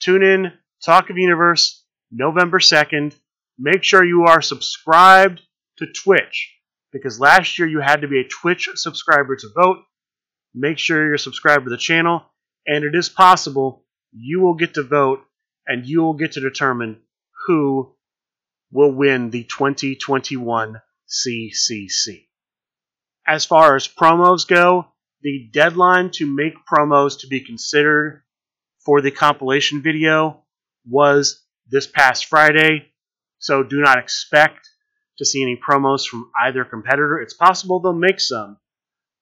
tune 0.00 0.22
in 0.22 0.52
Talk 0.84 1.08
of 1.10 1.16
Universe 1.16 1.82
November 2.10 2.58
2nd. 2.58 3.14
Make 3.58 3.82
sure 3.82 4.04
you 4.04 4.24
are 4.24 4.42
subscribed 4.42 5.40
to 5.78 5.86
Twitch 5.86 6.54
because 6.92 7.20
last 7.20 7.58
year 7.58 7.68
you 7.68 7.80
had 7.80 8.02
to 8.02 8.08
be 8.08 8.20
a 8.20 8.28
Twitch 8.28 8.68
subscriber 8.74 9.36
to 9.36 9.48
vote. 9.54 9.78
Make 10.54 10.78
sure 10.78 11.06
you're 11.06 11.18
subscribed 11.18 11.64
to 11.64 11.70
the 11.70 11.76
channel, 11.76 12.24
and 12.66 12.84
it 12.84 12.94
is 12.94 13.08
possible 13.08 13.84
you 14.12 14.40
will 14.40 14.54
get 14.54 14.74
to 14.74 14.82
vote 14.82 15.20
and 15.66 15.86
you 15.86 16.02
will 16.02 16.14
get 16.14 16.32
to 16.32 16.40
determine 16.40 17.00
who 17.46 17.94
will 18.70 18.92
win 18.92 19.30
the 19.30 19.44
2021 19.44 20.80
CCC. 21.08 22.26
As 23.26 23.44
far 23.44 23.76
as 23.76 23.88
promos 23.88 24.46
go, 24.46 24.86
the 25.22 25.48
deadline 25.52 26.10
to 26.12 26.26
make 26.26 26.54
promos 26.70 27.20
to 27.20 27.26
be 27.26 27.40
considered 27.40 28.22
for 28.84 29.00
the 29.00 29.10
compilation 29.10 29.82
video 29.82 30.44
was 30.88 31.42
this 31.68 31.86
past 31.86 32.26
Friday, 32.26 32.92
so 33.38 33.62
do 33.62 33.80
not 33.80 33.98
expect 33.98 34.68
to 35.18 35.24
see 35.24 35.42
any 35.42 35.56
promos 35.56 36.06
from 36.06 36.30
either 36.44 36.64
competitor. 36.64 37.20
It's 37.20 37.34
possible 37.34 37.80
they'll 37.80 37.92
make 37.92 38.20
some, 38.20 38.58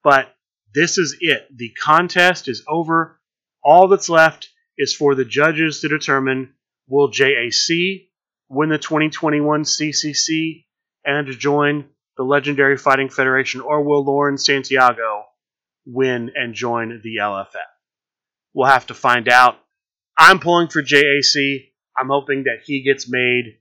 but 0.03 0.35
this 0.75 0.99
is 0.99 1.17
it. 1.21 1.47
The 1.57 1.71
contest 1.71 2.49
is 2.49 2.65
over. 2.69 3.21
All 3.63 3.89
that's 3.89 4.09
left 4.09 4.49
is 4.77 4.95
for 4.95 5.15
the 5.15 5.25
judges 5.25 5.81
to 5.81 5.89
determine 5.89 6.55
will 6.89 7.09
JAC 7.09 8.09
win 8.49 8.69
the 8.69 8.79
2021 8.79 9.63
CCC 9.63 10.65
and 11.05 11.29
join 11.39 11.89
the 12.17 12.25
Legendary 12.25 12.77
Fighting 12.77 13.09
Federation, 13.09 13.61
or 13.61 13.83
will 13.83 14.05
Lauren 14.05 14.39
Santiago 14.39 15.25
win 15.87 16.31
and 16.35 16.55
join 16.55 17.01
the 17.03 17.17
LFF? 17.21 17.57
We'll 18.53 18.69
have 18.69 18.87
to 18.87 18.95
find 18.95 19.29
out. 19.29 19.57
I'm 20.17 20.39
pulling 20.39 20.69
for 20.69 20.83
JAC. 20.83 21.73
I'm 21.97 22.09
hoping 22.09 22.45
that 22.45 22.63
he 22.65 22.85
gets 22.85 23.11
made 23.11 23.59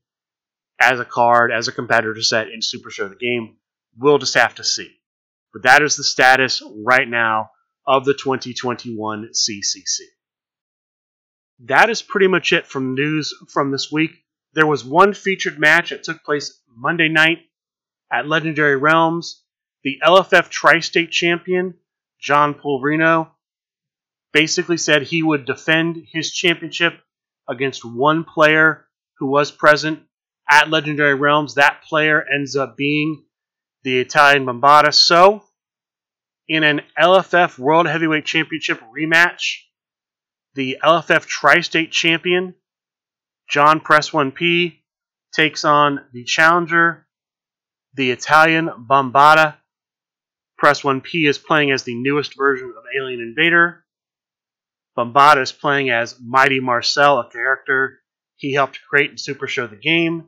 as 0.80 1.00
a 1.00 1.06
card, 1.06 1.52
as 1.52 1.68
a 1.68 1.72
competitor 1.72 2.22
set 2.22 2.50
in 2.50 2.62
Super 2.62 2.90
Show 2.90 3.08
the 3.08 3.16
game. 3.16 3.58
We'll 3.98 4.18
just 4.18 4.34
have 4.36 4.56
to 4.56 4.64
see. 4.64 4.92
But 5.54 5.64
that 5.64 5.84
is 5.84 5.96
the 5.96 6.04
status 6.04 6.64
right 6.84 7.08
now 7.08 7.52
of 7.86 8.06
the 8.06 8.14
2021 8.14 9.30
CCC. 9.34 10.00
That 11.66 11.90
is 11.90 12.02
pretty 12.02 12.28
much 12.28 12.52
it 12.52 12.66
from 12.66 12.96
news 12.96 13.34
from 13.50 13.72
this 13.72 13.92
week. 13.92 14.12
There 14.54 14.68
was 14.68 14.84
one 14.84 15.14
featured 15.14 15.60
match 15.60 15.92
that 15.92 16.04
took 16.04 16.24
place 16.24 16.60
Monday 16.68 17.10
night 17.10 17.40
at 18.12 18.28
Legendary 18.28 18.76
Realms. 18.76 19.44
The 19.84 20.00
LFF 20.04 20.50
Tri 20.50 20.80
State 20.80 21.12
Champion, 21.12 21.76
John 22.20 22.54
Pulverino, 22.54 23.32
basically 24.32 24.78
said 24.78 25.04
he 25.04 25.22
would 25.22 25.46
defend 25.46 26.06
his 26.12 26.32
championship 26.32 27.00
against 27.48 27.86
one 27.86 28.24
player 28.24 28.88
who 29.18 29.28
was 29.28 29.52
present 29.52 30.04
at 30.50 30.70
Legendary 30.70 31.16
Realms. 31.16 31.56
That 31.56 31.84
player 31.88 32.24
ends 32.24 32.56
up 32.56 32.78
being 32.78 33.26
the 33.84 34.00
Italian 34.00 34.46
Bombata. 34.46 34.94
So, 34.94 35.44
in 36.48 36.64
an 36.64 36.82
LFF 37.00 37.58
World 37.58 37.88
Heavyweight 37.88 38.26
Championship 38.26 38.82
rematch, 38.96 39.60
the 40.56 40.78
LFF 40.84 41.26
Tri 41.26 41.62
State 41.62 41.92
Champion, 41.92 42.56
John 43.50 43.80
Press 43.80 44.12
1P, 44.12 44.80
takes 45.34 45.66
on 45.66 46.02
the 46.14 46.24
challenger, 46.24 47.08
the 47.96 48.12
Italian 48.12 48.70
Bombata. 48.90 49.56
Press 50.58 50.82
1P 50.82 51.28
is 51.28 51.38
playing 51.38 51.72
as 51.72 51.84
the 51.84 51.96
newest 51.96 52.38
version 52.38 52.74
of 52.78 52.84
Alien 52.98 53.20
Invader. 53.20 53.84
Bombata 54.98 55.42
is 55.42 55.52
playing 55.52 55.90
as 55.90 56.20
Mighty 56.22 56.60
Marcel, 56.60 57.20
a 57.20 57.30
character 57.30 58.00
he 58.36 58.54
helped 58.54 58.80
create 58.90 59.10
and 59.10 59.20
Super 59.20 59.48
Show 59.48 59.68
the 59.68 59.76
game. 59.76 60.28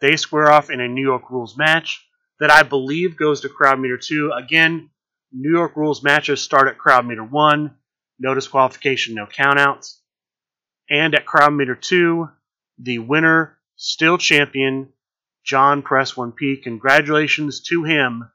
They 0.00 0.16
square 0.16 0.50
off 0.50 0.70
in 0.70 0.80
a 0.80 0.88
New 0.88 1.02
York 1.02 1.30
Rules 1.30 1.56
match 1.56 2.06
that 2.40 2.50
I 2.50 2.62
believe 2.62 3.16
goes 3.16 3.40
to 3.40 3.48
Crowd 3.48 3.80
Meter 3.80 3.96
2. 3.96 4.32
Again, 4.36 4.90
New 5.32 5.50
York 5.50 5.76
Rules 5.76 6.02
matches 6.02 6.40
start 6.40 6.68
at 6.68 6.78
Crowd 6.78 7.06
Meter 7.06 7.24
1. 7.24 7.74
No 8.18 8.34
disqualification, 8.34 9.14
no 9.14 9.26
countouts. 9.26 9.98
And 10.88 11.14
at 11.14 11.26
Crowd 11.26 11.52
Meter 11.52 11.74
2, 11.74 12.28
the 12.78 12.98
winner, 12.98 13.58
still 13.76 14.18
champion, 14.18 14.92
John 15.44 15.82
Press 15.82 16.12
1P. 16.12 16.62
Congratulations 16.62 17.62
to 17.68 17.84
him 17.84 18.30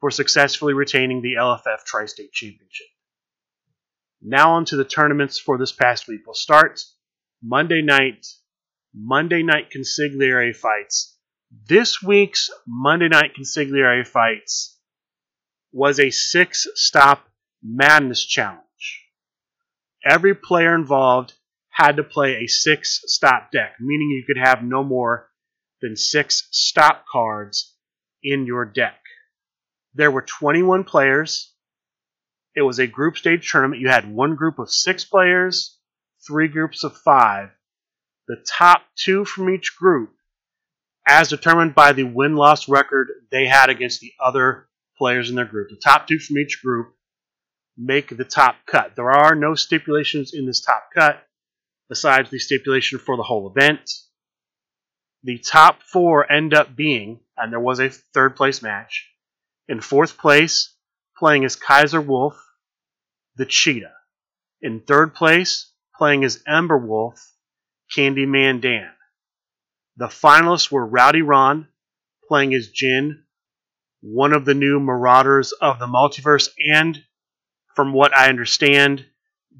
for 0.00 0.10
successfully 0.10 0.74
retaining 0.74 1.22
the 1.22 1.34
LFF 1.34 1.84
Tri 1.84 2.06
State 2.06 2.32
Championship. 2.32 2.86
Now 4.20 4.52
on 4.52 4.64
to 4.66 4.76
the 4.76 4.84
tournaments 4.84 5.38
for 5.38 5.58
this 5.58 5.72
past 5.72 6.08
week. 6.08 6.22
We'll 6.26 6.34
start 6.34 6.82
Monday 7.42 7.82
night 7.82 8.26
Monday 8.96 9.42
night 9.42 9.70
consigliere 9.72 10.54
fights. 10.54 11.18
This 11.50 12.00
week's 12.00 12.48
Monday 12.64 13.08
night 13.08 13.32
consigliere 13.34 14.06
fights 14.06 14.78
was 15.72 15.98
a 15.98 16.10
six 16.10 16.68
stop 16.76 17.28
madness 17.60 18.24
challenge. 18.24 18.62
Every 20.04 20.36
player 20.36 20.76
involved 20.76 21.32
had 21.70 21.96
to 21.96 22.04
play 22.04 22.36
a 22.36 22.46
six 22.46 23.02
stop 23.06 23.50
deck, 23.50 23.74
meaning 23.80 24.10
you 24.10 24.22
could 24.24 24.40
have 24.40 24.62
no 24.62 24.84
more 24.84 25.28
than 25.82 25.96
six 25.96 26.46
stop 26.52 27.04
cards 27.10 27.74
in 28.22 28.46
your 28.46 28.64
deck. 28.64 29.00
There 29.94 30.12
were 30.12 30.22
21 30.22 30.84
players. 30.84 31.52
It 32.54 32.62
was 32.62 32.78
a 32.78 32.86
group 32.86 33.16
stage 33.16 33.50
tournament. 33.50 33.82
You 33.82 33.88
had 33.88 34.08
one 34.08 34.36
group 34.36 34.60
of 34.60 34.70
six 34.70 35.04
players, 35.04 35.76
three 36.24 36.46
groups 36.46 36.84
of 36.84 36.96
five, 36.96 37.50
the 38.26 38.44
top 38.46 38.82
two 38.96 39.24
from 39.24 39.50
each 39.50 39.76
group, 39.76 40.14
as 41.06 41.28
determined 41.28 41.74
by 41.74 41.92
the 41.92 42.04
win 42.04 42.36
loss 42.36 42.68
record 42.68 43.08
they 43.30 43.46
had 43.46 43.70
against 43.70 44.00
the 44.00 44.12
other 44.20 44.66
players 44.96 45.28
in 45.28 45.36
their 45.36 45.44
group. 45.44 45.68
The 45.70 45.76
top 45.76 46.06
two 46.06 46.18
from 46.18 46.38
each 46.38 46.62
group 46.62 46.94
make 47.76 48.16
the 48.16 48.24
top 48.24 48.56
cut. 48.66 48.94
There 48.96 49.10
are 49.10 49.34
no 49.34 49.54
stipulations 49.54 50.32
in 50.32 50.46
this 50.46 50.60
top 50.60 50.88
cut 50.94 51.22
besides 51.88 52.30
the 52.30 52.38
stipulation 52.38 52.98
for 52.98 53.16
the 53.16 53.22
whole 53.22 53.52
event. 53.54 53.90
The 55.22 55.38
top 55.38 55.82
four 55.82 56.30
end 56.30 56.54
up 56.54 56.76
being, 56.76 57.20
and 57.36 57.52
there 57.52 57.60
was 57.60 57.80
a 57.80 57.88
third 57.88 58.36
place 58.36 58.62
match, 58.62 59.10
in 59.68 59.80
fourth 59.80 60.18
place, 60.18 60.74
playing 61.16 61.44
as 61.44 61.56
Kaiser 61.56 62.00
Wolf, 62.00 62.36
the 63.36 63.46
Cheetah. 63.46 63.94
In 64.60 64.80
third 64.80 65.14
place, 65.14 65.72
playing 65.96 66.24
as 66.24 66.42
Ember 66.46 66.78
Wolf, 66.78 67.33
Candyman 67.94 68.60
Dan. 68.60 68.90
The 69.96 70.06
finalists 70.06 70.70
were 70.70 70.86
Rowdy 70.86 71.22
Ron, 71.22 71.68
playing 72.28 72.54
as 72.54 72.68
Jin, 72.68 73.24
one 74.00 74.32
of 74.32 74.44
the 74.44 74.54
new 74.54 74.80
Marauders 74.80 75.52
of 75.52 75.78
the 75.78 75.86
Multiverse, 75.86 76.50
and 76.58 77.02
from 77.74 77.92
what 77.92 78.16
I 78.16 78.28
understand, 78.28 79.04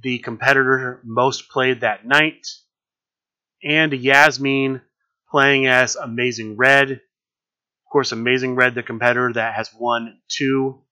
the 0.02 0.18
competitor 0.18 1.00
most 1.04 1.48
played 1.48 1.80
that 1.80 2.04
night, 2.04 2.46
and 3.62 3.92
Yasmin 3.92 4.82
playing 5.30 5.66
as 5.66 5.96
Amazing 5.96 6.56
Red. 6.56 6.90
Of 6.90 7.92
course, 7.92 8.12
Amazing 8.12 8.56
Red, 8.56 8.74
the 8.74 8.82
competitor 8.82 9.32
that 9.32 9.54
has 9.54 9.70
won 9.72 10.18
two 10.28 10.82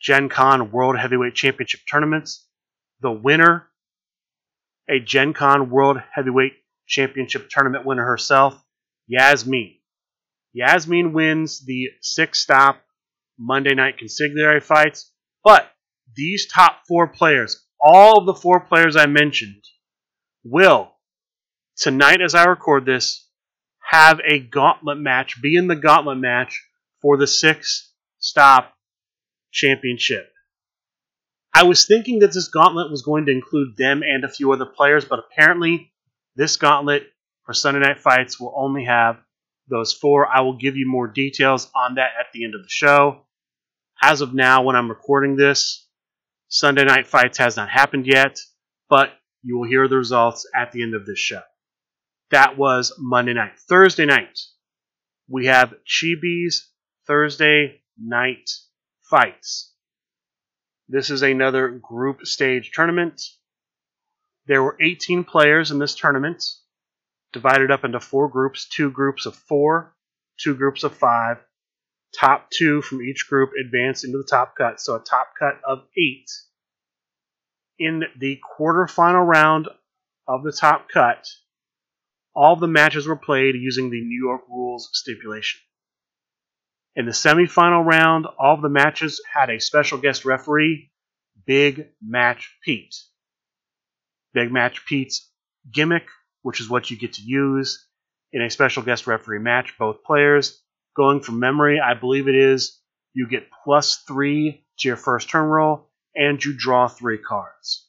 Gen 0.00 0.28
Con 0.28 0.70
World 0.70 0.98
Heavyweight 0.98 1.34
Championship 1.34 1.80
tournaments. 1.90 2.46
The 3.00 3.12
winner 3.12 3.66
a 4.88 5.00
Gen 5.00 5.34
Con 5.34 5.70
World 5.70 5.98
Heavyweight 6.12 6.54
Championship 6.86 7.48
tournament 7.50 7.84
winner 7.84 8.04
herself, 8.04 8.62
Yasmin. 9.06 9.74
Yasmin 10.52 11.12
wins 11.12 11.64
the 11.64 11.88
six 12.00 12.40
stop 12.40 12.80
Monday 13.38 13.74
night 13.74 13.98
consigliere 13.98 14.62
fights, 14.62 15.12
but 15.44 15.70
these 16.14 16.46
top 16.46 16.82
four 16.88 17.08
players, 17.08 17.64
all 17.80 18.18
of 18.18 18.26
the 18.26 18.34
four 18.34 18.60
players 18.60 18.96
I 18.96 19.06
mentioned, 19.06 19.62
will, 20.44 20.92
tonight 21.76 22.22
as 22.22 22.34
I 22.34 22.44
record 22.44 22.86
this, 22.86 23.28
have 23.90 24.20
a 24.24 24.38
gauntlet 24.38 24.98
match, 24.98 25.40
be 25.42 25.56
in 25.56 25.66
the 25.66 25.76
gauntlet 25.76 26.18
match 26.18 26.64
for 27.02 27.16
the 27.16 27.26
six 27.26 27.92
stop 28.18 28.72
championship. 29.52 30.32
I 31.56 31.62
was 31.62 31.86
thinking 31.86 32.18
that 32.18 32.34
this 32.34 32.48
gauntlet 32.48 32.90
was 32.90 33.00
going 33.00 33.24
to 33.24 33.32
include 33.32 33.78
them 33.78 34.02
and 34.02 34.24
a 34.24 34.28
few 34.28 34.52
other 34.52 34.66
players, 34.66 35.06
but 35.06 35.20
apparently 35.20 35.90
this 36.34 36.58
gauntlet 36.58 37.04
for 37.46 37.54
Sunday 37.54 37.80
Night 37.80 37.98
Fights 37.98 38.38
will 38.38 38.52
only 38.54 38.84
have 38.84 39.16
those 39.66 39.94
four. 39.94 40.26
I 40.26 40.42
will 40.42 40.58
give 40.58 40.76
you 40.76 40.86
more 40.86 41.06
details 41.06 41.70
on 41.74 41.94
that 41.94 42.10
at 42.20 42.26
the 42.34 42.44
end 42.44 42.54
of 42.54 42.62
the 42.62 42.68
show. 42.68 43.22
As 44.02 44.20
of 44.20 44.34
now, 44.34 44.64
when 44.64 44.76
I'm 44.76 44.90
recording 44.90 45.36
this, 45.36 45.88
Sunday 46.48 46.84
Night 46.84 47.06
Fights 47.06 47.38
has 47.38 47.56
not 47.56 47.70
happened 47.70 48.06
yet, 48.06 48.38
but 48.90 49.14
you 49.42 49.56
will 49.56 49.66
hear 49.66 49.88
the 49.88 49.96
results 49.96 50.46
at 50.54 50.72
the 50.72 50.82
end 50.82 50.94
of 50.94 51.06
this 51.06 51.18
show. 51.18 51.40
That 52.32 52.58
was 52.58 52.92
Monday 52.98 53.32
night. 53.32 53.58
Thursday 53.66 54.04
night, 54.04 54.38
we 55.26 55.46
have 55.46 55.72
Chibi's 55.86 56.70
Thursday 57.06 57.80
night 57.98 58.50
fights. 59.08 59.72
This 60.88 61.10
is 61.10 61.22
another 61.22 61.68
group 61.68 62.26
stage 62.26 62.70
tournament. 62.72 63.20
There 64.46 64.62
were 64.62 64.76
18 64.80 65.24
players 65.24 65.72
in 65.72 65.80
this 65.80 65.96
tournament, 65.96 66.44
divided 67.32 67.72
up 67.72 67.84
into 67.84 67.98
four 67.98 68.28
groups 68.28 68.68
two 68.68 68.90
groups 68.92 69.26
of 69.26 69.34
four, 69.34 69.96
two 70.38 70.54
groups 70.54 70.84
of 70.84 70.96
five. 70.96 71.38
Top 72.14 72.50
two 72.50 72.82
from 72.82 73.02
each 73.02 73.26
group 73.28 73.50
advanced 73.60 74.04
into 74.04 74.18
the 74.18 74.28
top 74.30 74.56
cut, 74.56 74.80
so 74.80 74.94
a 74.94 75.00
top 75.00 75.32
cut 75.36 75.60
of 75.66 75.84
eight. 75.98 76.30
In 77.78 78.04
the 78.16 78.40
quarterfinal 78.58 79.26
round 79.26 79.68
of 80.28 80.44
the 80.44 80.52
top 80.52 80.88
cut, 80.88 81.26
all 82.32 82.54
the 82.54 82.68
matches 82.68 83.08
were 83.08 83.16
played 83.16 83.56
using 83.56 83.90
the 83.90 84.00
New 84.00 84.24
York 84.24 84.42
rules 84.48 84.88
stipulation. 84.92 85.60
In 86.96 87.04
the 87.04 87.12
semifinal 87.12 87.84
round, 87.84 88.24
all 88.38 88.54
of 88.54 88.62
the 88.62 88.70
matches 88.70 89.20
had 89.30 89.50
a 89.50 89.60
special 89.60 89.98
guest 89.98 90.24
referee, 90.24 90.90
Big 91.44 91.88
Match 92.02 92.56
Pete. 92.64 92.94
Big 94.32 94.50
Match 94.50 94.86
Pete's 94.86 95.30
gimmick, 95.70 96.08
which 96.40 96.58
is 96.58 96.70
what 96.70 96.90
you 96.90 96.96
get 96.96 97.12
to 97.14 97.22
use 97.22 97.86
in 98.32 98.40
a 98.40 98.48
special 98.48 98.82
guest 98.82 99.06
referee 99.06 99.40
match, 99.40 99.74
both 99.78 100.04
players. 100.04 100.62
Going 100.96 101.20
from 101.20 101.38
memory, 101.38 101.78
I 101.78 101.92
believe 101.92 102.28
it 102.28 102.34
is 102.34 102.80
you 103.12 103.28
get 103.28 103.50
plus 103.64 104.02
three 104.08 104.64
to 104.78 104.88
your 104.88 104.96
first 104.96 105.28
turn 105.28 105.44
roll, 105.44 105.90
and 106.14 106.42
you 106.42 106.54
draw 106.56 106.88
three 106.88 107.18
cards. 107.18 107.88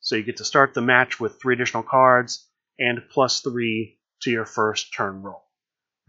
So 0.00 0.16
you 0.16 0.24
get 0.24 0.36
to 0.38 0.44
start 0.44 0.74
the 0.74 0.82
match 0.82 1.18
with 1.18 1.40
three 1.40 1.54
additional 1.54 1.84
cards 1.84 2.46
and 2.78 3.00
plus 3.10 3.40
three 3.40 3.98
to 4.22 4.30
your 4.30 4.44
first 4.44 4.92
turn 4.94 5.22
roll. 5.22 5.41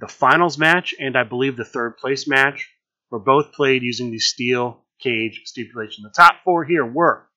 The 0.04 0.10
finals 0.10 0.58
match 0.58 0.94
and 1.00 1.18
I 1.18 1.24
believe 1.24 1.56
the 1.56 1.64
third 1.64 1.96
place 1.96 2.28
match 2.28 2.70
were 3.10 3.20
both 3.20 3.54
played 3.54 3.84
using 3.84 4.12
the 4.12 4.20
steel 4.20 4.84
cage 5.00 5.44
stipulation. 5.46 6.04
The 6.04 6.10
top 6.10 6.44
four 6.44 6.66
here 6.66 6.86
were 6.86 7.30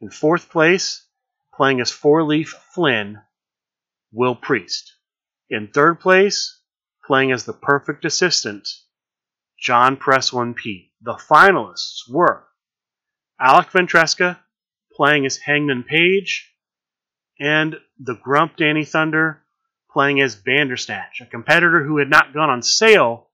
in 0.00 0.08
fourth 0.08 0.50
place, 0.50 1.04
playing 1.52 1.80
as 1.80 1.90
four 1.90 2.22
leaf 2.22 2.50
Flynn, 2.50 3.20
Will 4.12 4.36
Priest. 4.36 4.94
In 5.50 5.66
third 5.66 5.98
place, 5.98 6.60
playing 7.04 7.32
as 7.32 7.44
the 7.44 7.52
perfect 7.52 8.04
assistant, 8.04 8.68
John 9.58 9.96
Press 9.96 10.30
1P. 10.30 10.92
The 11.00 11.14
finalists 11.28 12.08
were 12.08 12.46
Alec 13.40 13.72
Ventresca, 13.72 14.38
playing 14.92 15.26
as 15.26 15.38
Hangman 15.38 15.82
Page, 15.82 16.54
and 17.40 17.74
the 17.98 18.14
Grump 18.14 18.56
Danny 18.56 18.84
Thunder, 18.84 19.43
playing 19.94 20.20
as 20.20 20.36
Bandersnatch, 20.36 21.22
a 21.22 21.26
competitor 21.26 21.82
who 21.82 21.98
had 21.98 22.10
not 22.10 22.34
gone 22.34 22.50
on 22.50 22.62
sale 22.62 23.30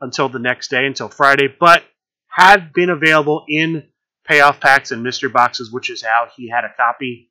until 0.00 0.28
the 0.28 0.38
next 0.38 0.68
day, 0.68 0.86
until 0.86 1.08
Friday, 1.08 1.46
but 1.46 1.84
had 2.26 2.72
been 2.72 2.90
available 2.90 3.44
in 3.48 3.84
payoff 4.26 4.58
packs 4.58 4.90
and 4.90 5.02
mystery 5.02 5.28
boxes, 5.28 5.70
which 5.70 5.90
is 5.90 6.02
how 6.02 6.28
he 6.34 6.48
had 6.48 6.64
a 6.64 6.74
copy. 6.76 7.30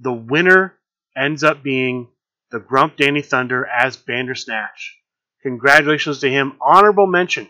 The 0.00 0.12
winner 0.12 0.74
ends 1.16 1.44
up 1.44 1.62
being 1.62 2.08
the 2.50 2.58
Grump 2.58 2.96
Danny 2.96 3.22
Thunder 3.22 3.66
as 3.66 3.96
Bandersnatch. 3.96 4.96
Congratulations 5.42 6.20
to 6.20 6.30
him. 6.30 6.54
Honorable 6.60 7.06
mention 7.06 7.48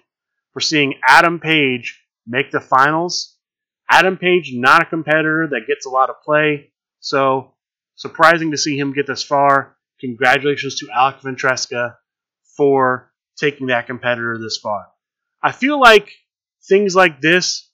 for 0.52 0.60
seeing 0.60 0.94
Adam 1.06 1.38
Page 1.38 2.00
make 2.26 2.50
the 2.50 2.60
finals. 2.60 3.36
Adam 3.88 4.16
Page, 4.16 4.52
not 4.54 4.82
a 4.82 4.86
competitor 4.86 5.48
that 5.50 5.68
gets 5.68 5.86
a 5.86 5.90
lot 5.90 6.10
of 6.10 6.22
play, 6.24 6.72
so 7.00 7.54
surprising 7.94 8.50
to 8.50 8.58
see 8.58 8.76
him 8.76 8.94
get 8.94 9.06
this 9.06 9.22
far. 9.22 9.73
Congratulations 10.00 10.76
to 10.76 10.88
Alec 10.94 11.20
Ventresca 11.20 11.96
for 12.56 13.12
taking 13.36 13.68
that 13.68 13.86
competitor 13.86 14.38
this 14.38 14.58
far. 14.58 14.86
I 15.42 15.52
feel 15.52 15.78
like 15.80 16.12
things 16.68 16.94
like 16.94 17.20
this 17.20 17.68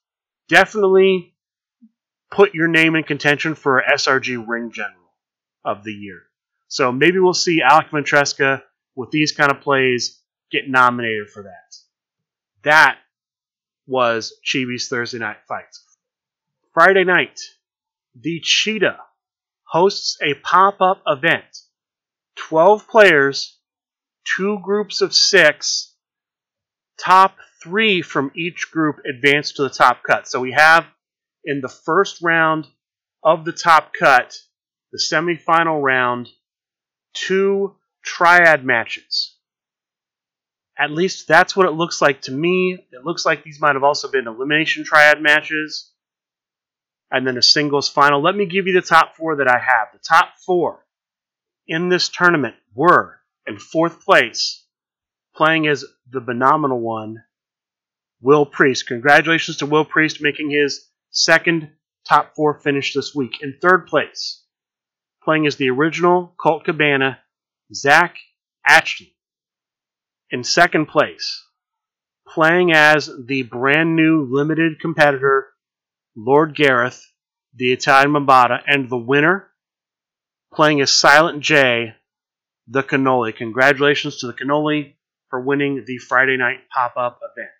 definitely 0.49 1.35
put 2.31 2.55
your 2.55 2.69
name 2.69 2.95
in 2.97 3.05
contention 3.05 3.55
for 3.55 3.83
SRG 3.93 4.45
Ring 4.47 4.71
General 4.71 4.97
of 5.65 5.85
the 5.85 5.93
Year. 5.93 6.23
So 6.69 6.93
maybe 6.93 7.19
we'll 7.19 7.35
see 7.35 7.63
Alec 7.63 7.91
Ventresca 7.91 8.63
with 8.95 9.11
these 9.11 9.33
kind 9.33 9.51
of 9.51 9.61
plays 9.61 10.21
get 10.51 10.69
nominated 10.69 11.31
for 11.31 11.45
that. 11.45 11.77
That 12.63 12.99
was 13.87 14.35
Chibi's 14.45 14.89
Thursday 14.89 15.19
night 15.19 15.39
fights. 15.49 15.85
Friday 16.73 17.05
night, 17.05 17.41
the 18.15 18.41
Cheetah 18.41 18.99
hosts 19.65 20.17
a 20.23 20.35
pop 20.35 20.81
up 20.81 21.03
event 21.07 21.60
12 22.51 22.89
players, 22.89 23.57
two 24.37 24.59
groups 24.65 25.03
of 25.03 25.15
six, 25.15 25.95
top 26.99 27.37
three 27.63 28.03
from 28.03 28.33
each 28.35 28.73
group 28.73 28.97
advance 29.09 29.53
to 29.53 29.63
the 29.63 29.71
top 29.71 30.03
cut. 30.03 30.27
So 30.27 30.41
we 30.41 30.51
have 30.51 30.85
in 31.45 31.61
the 31.61 31.69
first 31.69 32.21
round 32.23 32.67
of 33.23 33.45
the 33.45 33.53
top 33.53 33.93
cut, 33.97 34.37
the 34.91 34.99
semifinal 34.99 35.81
round, 35.81 36.29
two 37.15 37.77
triad 38.03 38.65
matches. 38.65 39.37
At 40.77 40.91
least 40.91 41.29
that's 41.29 41.55
what 41.55 41.67
it 41.67 41.75
looks 41.75 42.03
like 42.03 42.23
to 42.23 42.33
me. 42.33 42.85
It 42.91 43.05
looks 43.05 43.25
like 43.25 43.45
these 43.45 43.61
might 43.61 43.77
have 43.77 43.85
also 43.85 44.11
been 44.11 44.27
elimination 44.27 44.83
triad 44.83 45.23
matches. 45.23 45.93
And 47.13 47.25
then 47.25 47.39
a 47.39 47.43
singles 47.43 47.89
final. 47.89 48.21
Let 48.21 48.35
me 48.35 48.47
give 48.47 48.67
you 48.67 48.73
the 48.73 48.83
top 48.83 49.15
four 49.15 49.37
that 49.37 49.47
I 49.47 49.59
have. 49.59 49.89
The 49.93 50.01
top 50.01 50.31
four 50.45 50.85
in 51.71 51.89
this 51.89 52.09
tournament 52.09 52.57
were 52.75 53.21
in 53.47 53.57
fourth 53.57 54.05
place, 54.05 54.67
playing 55.35 55.69
as 55.69 55.85
the 56.11 56.21
phenomenal 56.21 56.81
one, 56.81 57.23
Will 58.21 58.45
Priest. 58.45 58.89
Congratulations 58.89 59.59
to 59.59 59.67
Will 59.67 59.85
Priest 59.85 60.21
making 60.21 60.51
his 60.51 60.91
second 61.11 61.71
top 62.07 62.35
four 62.35 62.59
finish 62.59 62.93
this 62.93 63.15
week. 63.15 63.39
In 63.41 63.57
third 63.63 63.87
place, 63.87 64.43
playing 65.23 65.47
as 65.47 65.57
the 65.57 65.71
original 65.71 66.35
Colt 66.39 66.65
Cabana, 66.65 67.21
Zach 67.73 68.17
Ashton. 68.67 69.07
In 70.31 70.43
second 70.43 70.87
place, 70.87 71.47
playing 72.29 72.73
as 72.73 73.09
the 73.27 73.43
brand 73.45 73.95
new 73.95 74.27
limited 74.29 74.81
competitor, 74.81 75.47
Lord 76.17 76.57
Gareth, 76.57 77.01
the 77.55 77.73
Italian 77.73 78.13
Bombata, 78.13 78.61
and 78.67 78.91
the 78.91 78.99
winner, 78.99 79.50
playing 80.53 80.81
as 80.81 80.91
Silent 80.91 81.41
J, 81.43 81.95
the 82.67 82.83
Cannoli. 82.83 83.35
Congratulations 83.35 84.19
to 84.19 84.27
the 84.27 84.33
Cannoli 84.33 84.95
for 85.29 85.41
winning 85.41 85.85
the 85.87 85.99
Friday 85.99 86.37
night 86.37 86.69
pop 86.73 86.95
up 86.97 87.21
event. 87.23 87.51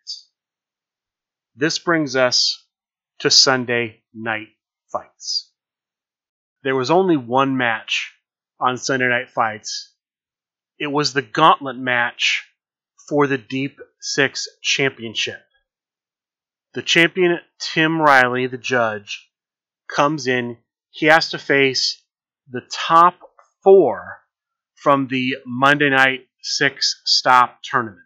This 1.55 1.79
brings 1.79 2.17
us 2.17 2.65
to 3.21 3.31
Sunday 3.31 4.03
night 4.15 4.49
fights. 4.91 5.51
There 6.63 6.77
was 6.77 6.91
only 6.91 7.17
one 7.17 7.57
match 7.57 8.13
on 8.59 8.77
Sunday 8.77 9.09
night 9.09 9.31
fights. 9.31 9.95
It 10.79 10.89
was 10.89 11.13
the 11.13 11.23
gauntlet 11.23 11.77
match 11.77 12.47
for 13.09 13.27
the 13.27 13.39
Deep 13.39 13.81
Six 14.01 14.49
Championship. 14.63 15.43
The 16.75 16.83
champion, 16.83 17.41
Tim 17.59 18.01
Riley, 18.01 18.47
the 18.47 18.59
judge, 18.59 19.29
comes 19.89 20.27
in. 20.27 20.59
He 20.91 21.07
has 21.07 21.31
to 21.31 21.39
face 21.39 22.00
the 22.51 22.63
top 22.71 23.19
four 23.63 24.19
from 24.75 25.09
the 25.09 25.37
Monday 25.47 25.91
night 25.91 26.27
six 26.43 27.01
stop 27.05 27.61
tournament. 27.63 27.99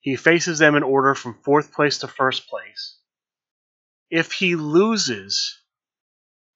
He 0.00 0.16
faces 0.16 0.58
them 0.58 0.74
in 0.74 0.82
order 0.82 1.14
from 1.14 1.38
fourth 1.44 1.72
place 1.72 1.98
to 1.98 2.08
first 2.08 2.48
place. 2.48 2.98
If 4.10 4.32
he 4.32 4.56
loses, 4.56 5.60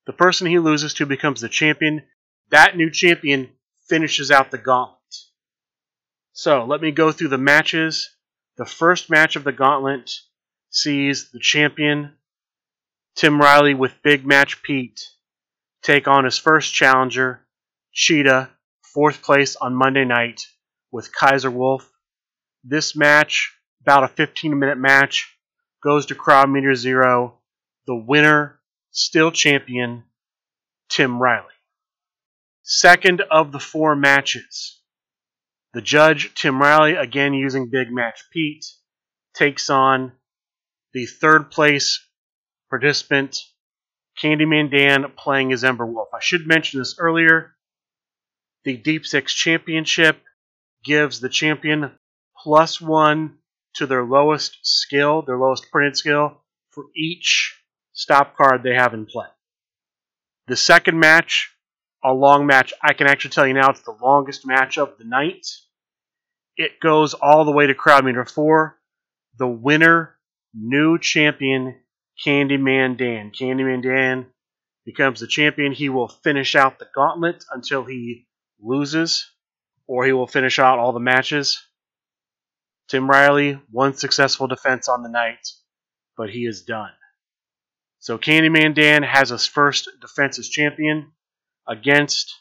the 0.06 0.12
person 0.12 0.46
he 0.46 0.58
loses 0.58 0.94
to 0.94 1.06
becomes 1.06 1.40
the 1.40 1.48
champion. 1.48 2.02
that 2.50 2.76
new 2.76 2.90
champion 2.90 3.50
finishes 3.88 4.30
out 4.30 4.50
the 4.50 4.58
gauntlet. 4.58 4.96
So 6.32 6.64
let 6.64 6.80
me 6.80 6.90
go 6.90 7.12
through 7.12 7.28
the 7.28 7.38
matches. 7.38 8.10
The 8.56 8.66
first 8.66 9.10
match 9.10 9.36
of 9.36 9.44
the 9.44 9.52
gauntlet 9.52 10.10
sees 10.70 11.30
the 11.30 11.40
champion, 11.40 12.14
Tim 13.14 13.40
Riley, 13.40 13.74
with 13.74 14.02
Big 14.02 14.26
Match 14.26 14.62
Pete, 14.62 15.08
take 15.86 16.08
on 16.08 16.24
his 16.24 16.36
first 16.36 16.74
challenger, 16.74 17.46
Cheetah, 17.92 18.50
fourth 18.92 19.22
place 19.22 19.54
on 19.54 19.72
Monday 19.72 20.04
night, 20.04 20.48
with 20.90 21.14
Kaiser 21.14 21.50
Wolf. 21.50 21.88
This 22.64 22.96
match, 22.96 23.54
about 23.82 24.02
a 24.02 24.08
15 24.08 24.58
minute 24.58 24.78
match, 24.78 25.32
goes 25.84 26.06
to 26.06 26.16
crowd 26.16 26.50
meter 26.50 26.74
zero. 26.74 27.38
The 27.86 27.94
winner, 27.94 28.58
still 28.90 29.30
champion, 29.30 30.02
Tim 30.88 31.22
Riley. 31.22 31.54
Second 32.64 33.20
of 33.30 33.52
the 33.52 33.60
four 33.60 33.94
matches. 33.94 34.80
The 35.72 35.82
judge, 35.82 36.34
Tim 36.34 36.60
Riley, 36.60 36.96
again 36.96 37.32
using 37.32 37.70
Big 37.70 37.92
Match 37.92 38.24
Pete, 38.32 38.64
takes 39.36 39.70
on 39.70 40.10
the 40.92 41.06
third 41.06 41.52
place 41.52 42.04
participant, 42.70 43.38
Candyman 44.22 44.70
Dan, 44.70 45.12
playing 45.16 45.52
as 45.52 45.64
Ember 45.64 45.86
Wolf. 45.86 46.08
I 46.14 46.20
should 46.20 46.46
mention 46.46 46.80
this 46.80 46.96
earlier. 46.98 47.54
The 48.64 48.76
Deep 48.76 49.06
Six 49.06 49.34
Championship 49.34 50.18
gives 50.84 51.20
the 51.20 51.28
champion 51.28 51.92
plus 52.36 52.80
one 52.80 53.38
to 53.74 53.86
their 53.86 54.04
lowest 54.04 54.58
skill, 54.62 55.22
their 55.22 55.38
lowest 55.38 55.70
printed 55.70 55.96
skill, 55.96 56.42
for 56.70 56.84
each 56.96 57.60
stop 57.92 58.36
card 58.36 58.62
they 58.62 58.74
have 58.74 58.94
in 58.94 59.06
play. 59.06 59.26
The 60.46 60.56
second 60.56 60.98
match, 60.98 61.50
a 62.04 62.12
long 62.12 62.46
match, 62.46 62.72
I 62.82 62.92
can 62.92 63.08
actually 63.08 63.32
tell 63.32 63.46
you 63.46 63.54
now 63.54 63.70
it's 63.70 63.82
the 63.82 63.96
longest 64.00 64.46
match 64.46 64.78
of 64.78 64.96
the 64.98 65.04
night. 65.04 65.46
It 66.56 66.80
goes 66.80 67.14
all 67.14 67.44
the 67.44 67.52
way 67.52 67.66
to 67.66 67.74
crowd 67.74 68.04
meter 68.04 68.24
four. 68.24 68.78
The 69.38 69.46
winner, 69.46 70.16
new 70.54 70.98
champion, 70.98 71.80
Candyman 72.24 72.96
Dan. 72.96 73.30
Candyman 73.30 73.82
Dan 73.82 74.26
becomes 74.84 75.20
the 75.20 75.26
champion. 75.26 75.72
He 75.72 75.88
will 75.88 76.08
finish 76.08 76.54
out 76.54 76.78
the 76.78 76.88
gauntlet 76.94 77.44
until 77.50 77.84
he 77.84 78.26
loses, 78.60 79.30
or 79.86 80.04
he 80.04 80.12
will 80.12 80.26
finish 80.26 80.58
out 80.58 80.78
all 80.78 80.92
the 80.92 81.00
matches. 81.00 81.62
Tim 82.88 83.10
Riley, 83.10 83.60
one 83.70 83.94
successful 83.94 84.46
defense 84.46 84.88
on 84.88 85.02
the 85.02 85.08
night, 85.08 85.46
but 86.16 86.30
he 86.30 86.46
is 86.46 86.62
done. 86.62 86.92
So 87.98 88.18
Candyman 88.18 88.74
Dan 88.74 89.02
has 89.02 89.30
his 89.30 89.46
first 89.46 89.88
defense 90.00 90.38
as 90.38 90.48
champion 90.48 91.12
against 91.66 92.32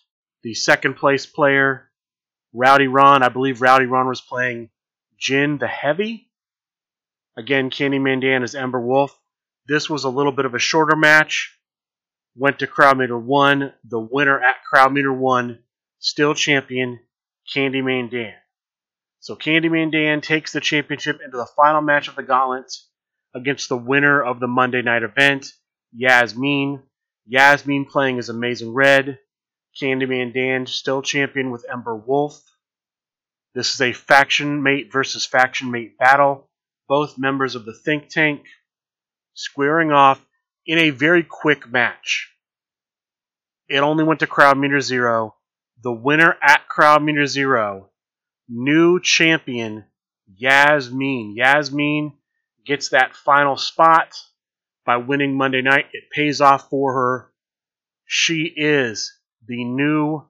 the 0.44 0.54
second 0.54 0.96
place 0.96 1.26
player, 1.26 1.90
Rowdy 2.54 2.88
Ron. 2.88 3.24
I 3.24 3.30
believe 3.30 3.62
Rowdy 3.62 3.86
Ron 3.86 4.08
was 4.08 4.22
playing 4.22 4.70
Jin 5.18 5.58
the 5.58 5.68
Heavy. 5.68 6.30
Again, 7.36 7.72
Candyman 7.72 8.22
Dan 8.22 8.44
is 8.44 8.54
Ember 8.54 8.80
Wolf. 8.80 9.20
This 9.68 9.90
was 9.90 10.04
a 10.04 10.10
little 10.10 10.32
bit 10.32 10.46
of 10.46 10.54
a 10.54 10.60
shorter 10.60 10.96
match. 10.96 11.58
Went 12.36 12.60
to 12.60 12.68
crowd 12.68 12.98
meter 12.98 13.18
one. 13.18 13.74
The 13.84 14.00
winner 14.00 14.40
at 14.40 14.64
crowd 14.64 14.94
meter 14.94 15.12
one, 15.14 15.60
still 16.00 16.36
champion, 16.36 17.00
Candyman 17.54 18.12
Dan. 18.12 18.34
So 19.22 19.36
Candyman 19.36 19.92
Dan 19.92 20.22
takes 20.22 20.52
the 20.52 20.62
championship 20.62 21.20
into 21.24 21.38
the 21.38 21.48
final 21.56 21.82
match 21.82 22.08
of 22.08 22.16
the 22.16 22.24
gauntlet 22.24 22.72
against 23.34 23.70
the 23.70 23.78
winner 23.78 24.22
of 24.22 24.40
the 24.40 24.48
Monday 24.48 24.82
night 24.82 25.04
event, 25.04 25.48
Yasmin. 25.92 26.84
Yasmin 27.26 27.86
playing 27.86 28.20
as 28.20 28.30
Amazing 28.30 28.74
Red. 28.74 29.18
Candyman 29.82 30.32
Dan 30.34 30.68
still 30.68 31.02
champion 31.02 31.50
with 31.50 31.66
Ember 31.72 31.96
Wolf. 31.96 32.40
This 33.56 33.74
is 33.74 33.82
a 33.82 33.94
faction 33.94 34.62
mate 34.62 34.92
versus 34.92 35.26
faction 35.26 35.72
mate 35.72 35.98
battle. 35.98 36.50
Both 36.88 37.18
members 37.18 37.56
of 37.56 37.66
the 37.66 37.74
think 37.74 38.10
tank 38.10 38.46
squaring 39.36 39.92
off 39.92 40.26
in 40.66 40.80
a 40.80 40.90
very 40.90 41.22
quick 41.22 41.70
match. 41.70 42.32
It 43.70 43.80
only 43.80 44.04
went 44.04 44.22
to 44.22 44.28
crowd 44.28 44.58
meter 44.58 44.82
zero. 44.82 45.36
The 45.84 45.94
winner 45.94 46.36
at 46.42 46.68
crowd 46.68 47.04
meter 47.04 47.28
zero 47.28 47.92
new 48.48 49.00
champion, 49.00 49.86
Yasmin. 50.38 51.34
Yasmin 51.36 52.14
gets 52.66 52.90
that 52.90 53.16
final 53.16 53.58
spot 53.58 54.16
by 54.86 54.98
winning 54.98 55.38
Monday 55.38 55.62
night. 55.62 55.86
It 55.94 56.10
pays 56.12 56.42
off 56.42 56.70
for 56.70 56.94
her. 56.94 57.32
She 58.06 58.44
is 58.56 59.14
the 59.48 59.64
new 59.64 60.24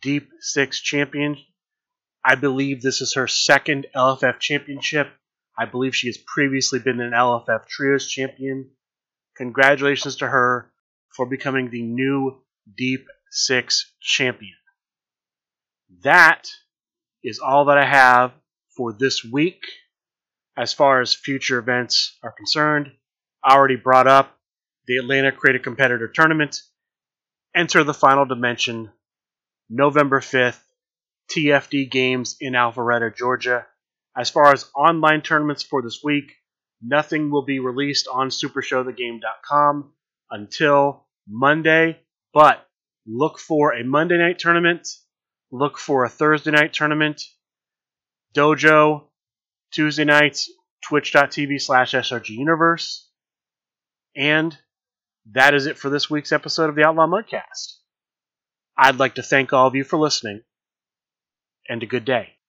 Deep 0.00 0.30
Six 0.40 0.80
champion. 0.80 1.36
I 2.24 2.34
believe 2.34 2.80
this 2.80 3.00
is 3.00 3.14
her 3.14 3.26
second 3.26 3.86
LFF 3.94 4.38
championship. 4.38 5.08
I 5.60 5.66
believe 5.66 5.94
she 5.94 6.06
has 6.06 6.16
previously 6.16 6.78
been 6.78 7.00
an 7.00 7.12
LFF 7.12 7.66
Trios 7.66 8.08
champion. 8.08 8.70
Congratulations 9.36 10.16
to 10.16 10.26
her 10.26 10.72
for 11.14 11.26
becoming 11.26 11.68
the 11.68 11.82
new 11.82 12.40
Deep 12.78 13.06
Six 13.30 13.92
champion. 14.00 14.56
That 16.02 16.48
is 17.22 17.40
all 17.40 17.66
that 17.66 17.76
I 17.76 17.84
have 17.84 18.32
for 18.74 18.94
this 18.94 19.22
week 19.22 19.60
as 20.56 20.72
far 20.72 21.02
as 21.02 21.12
future 21.12 21.58
events 21.58 22.16
are 22.22 22.32
concerned. 22.32 22.92
I 23.44 23.54
already 23.54 23.76
brought 23.76 24.06
up 24.06 24.38
the 24.86 24.96
Atlanta 24.96 25.30
Create 25.30 25.56
a 25.56 25.62
Competitor 25.62 26.08
Tournament. 26.08 26.62
Enter 27.54 27.84
the 27.84 27.92
final 27.92 28.24
dimension 28.24 28.92
November 29.68 30.20
5th, 30.20 30.62
TFD 31.30 31.90
Games 31.90 32.36
in 32.40 32.54
Alpharetta, 32.54 33.14
Georgia. 33.14 33.66
As 34.16 34.30
far 34.30 34.52
as 34.52 34.70
online 34.74 35.22
tournaments 35.22 35.62
for 35.62 35.82
this 35.82 36.00
week, 36.02 36.32
nothing 36.82 37.30
will 37.30 37.44
be 37.44 37.60
released 37.60 38.08
on 38.12 38.28
supershowthegame.com 38.28 39.92
until 40.30 41.06
Monday, 41.28 42.00
but 42.32 42.66
look 43.06 43.38
for 43.38 43.74
a 43.74 43.84
Monday 43.84 44.18
night 44.18 44.38
tournament 44.38 44.86
look 45.50 45.78
for 45.78 46.04
a 46.04 46.08
Thursday 46.08 46.50
night 46.50 46.72
tournament. 46.72 47.22
Dojo, 48.34 49.04
Tuesday 49.72 50.04
nights, 50.04 50.50
twitch.tv 50.82 51.60
slash 51.60 51.92
SRG 51.92 52.30
Universe. 52.30 53.08
And 54.16 54.56
that 55.32 55.54
is 55.54 55.66
it 55.66 55.78
for 55.78 55.90
this 55.90 56.08
week's 56.08 56.32
episode 56.32 56.68
of 56.68 56.76
the 56.76 56.84
Outlaw 56.84 57.06
Mudcast. 57.06 57.78
I'd 58.76 58.98
like 58.98 59.16
to 59.16 59.22
thank 59.22 59.52
all 59.52 59.66
of 59.66 59.74
you 59.74 59.84
for 59.84 59.98
listening, 59.98 60.42
and 61.68 61.82
a 61.82 61.86
good 61.86 62.04
day. 62.04 62.39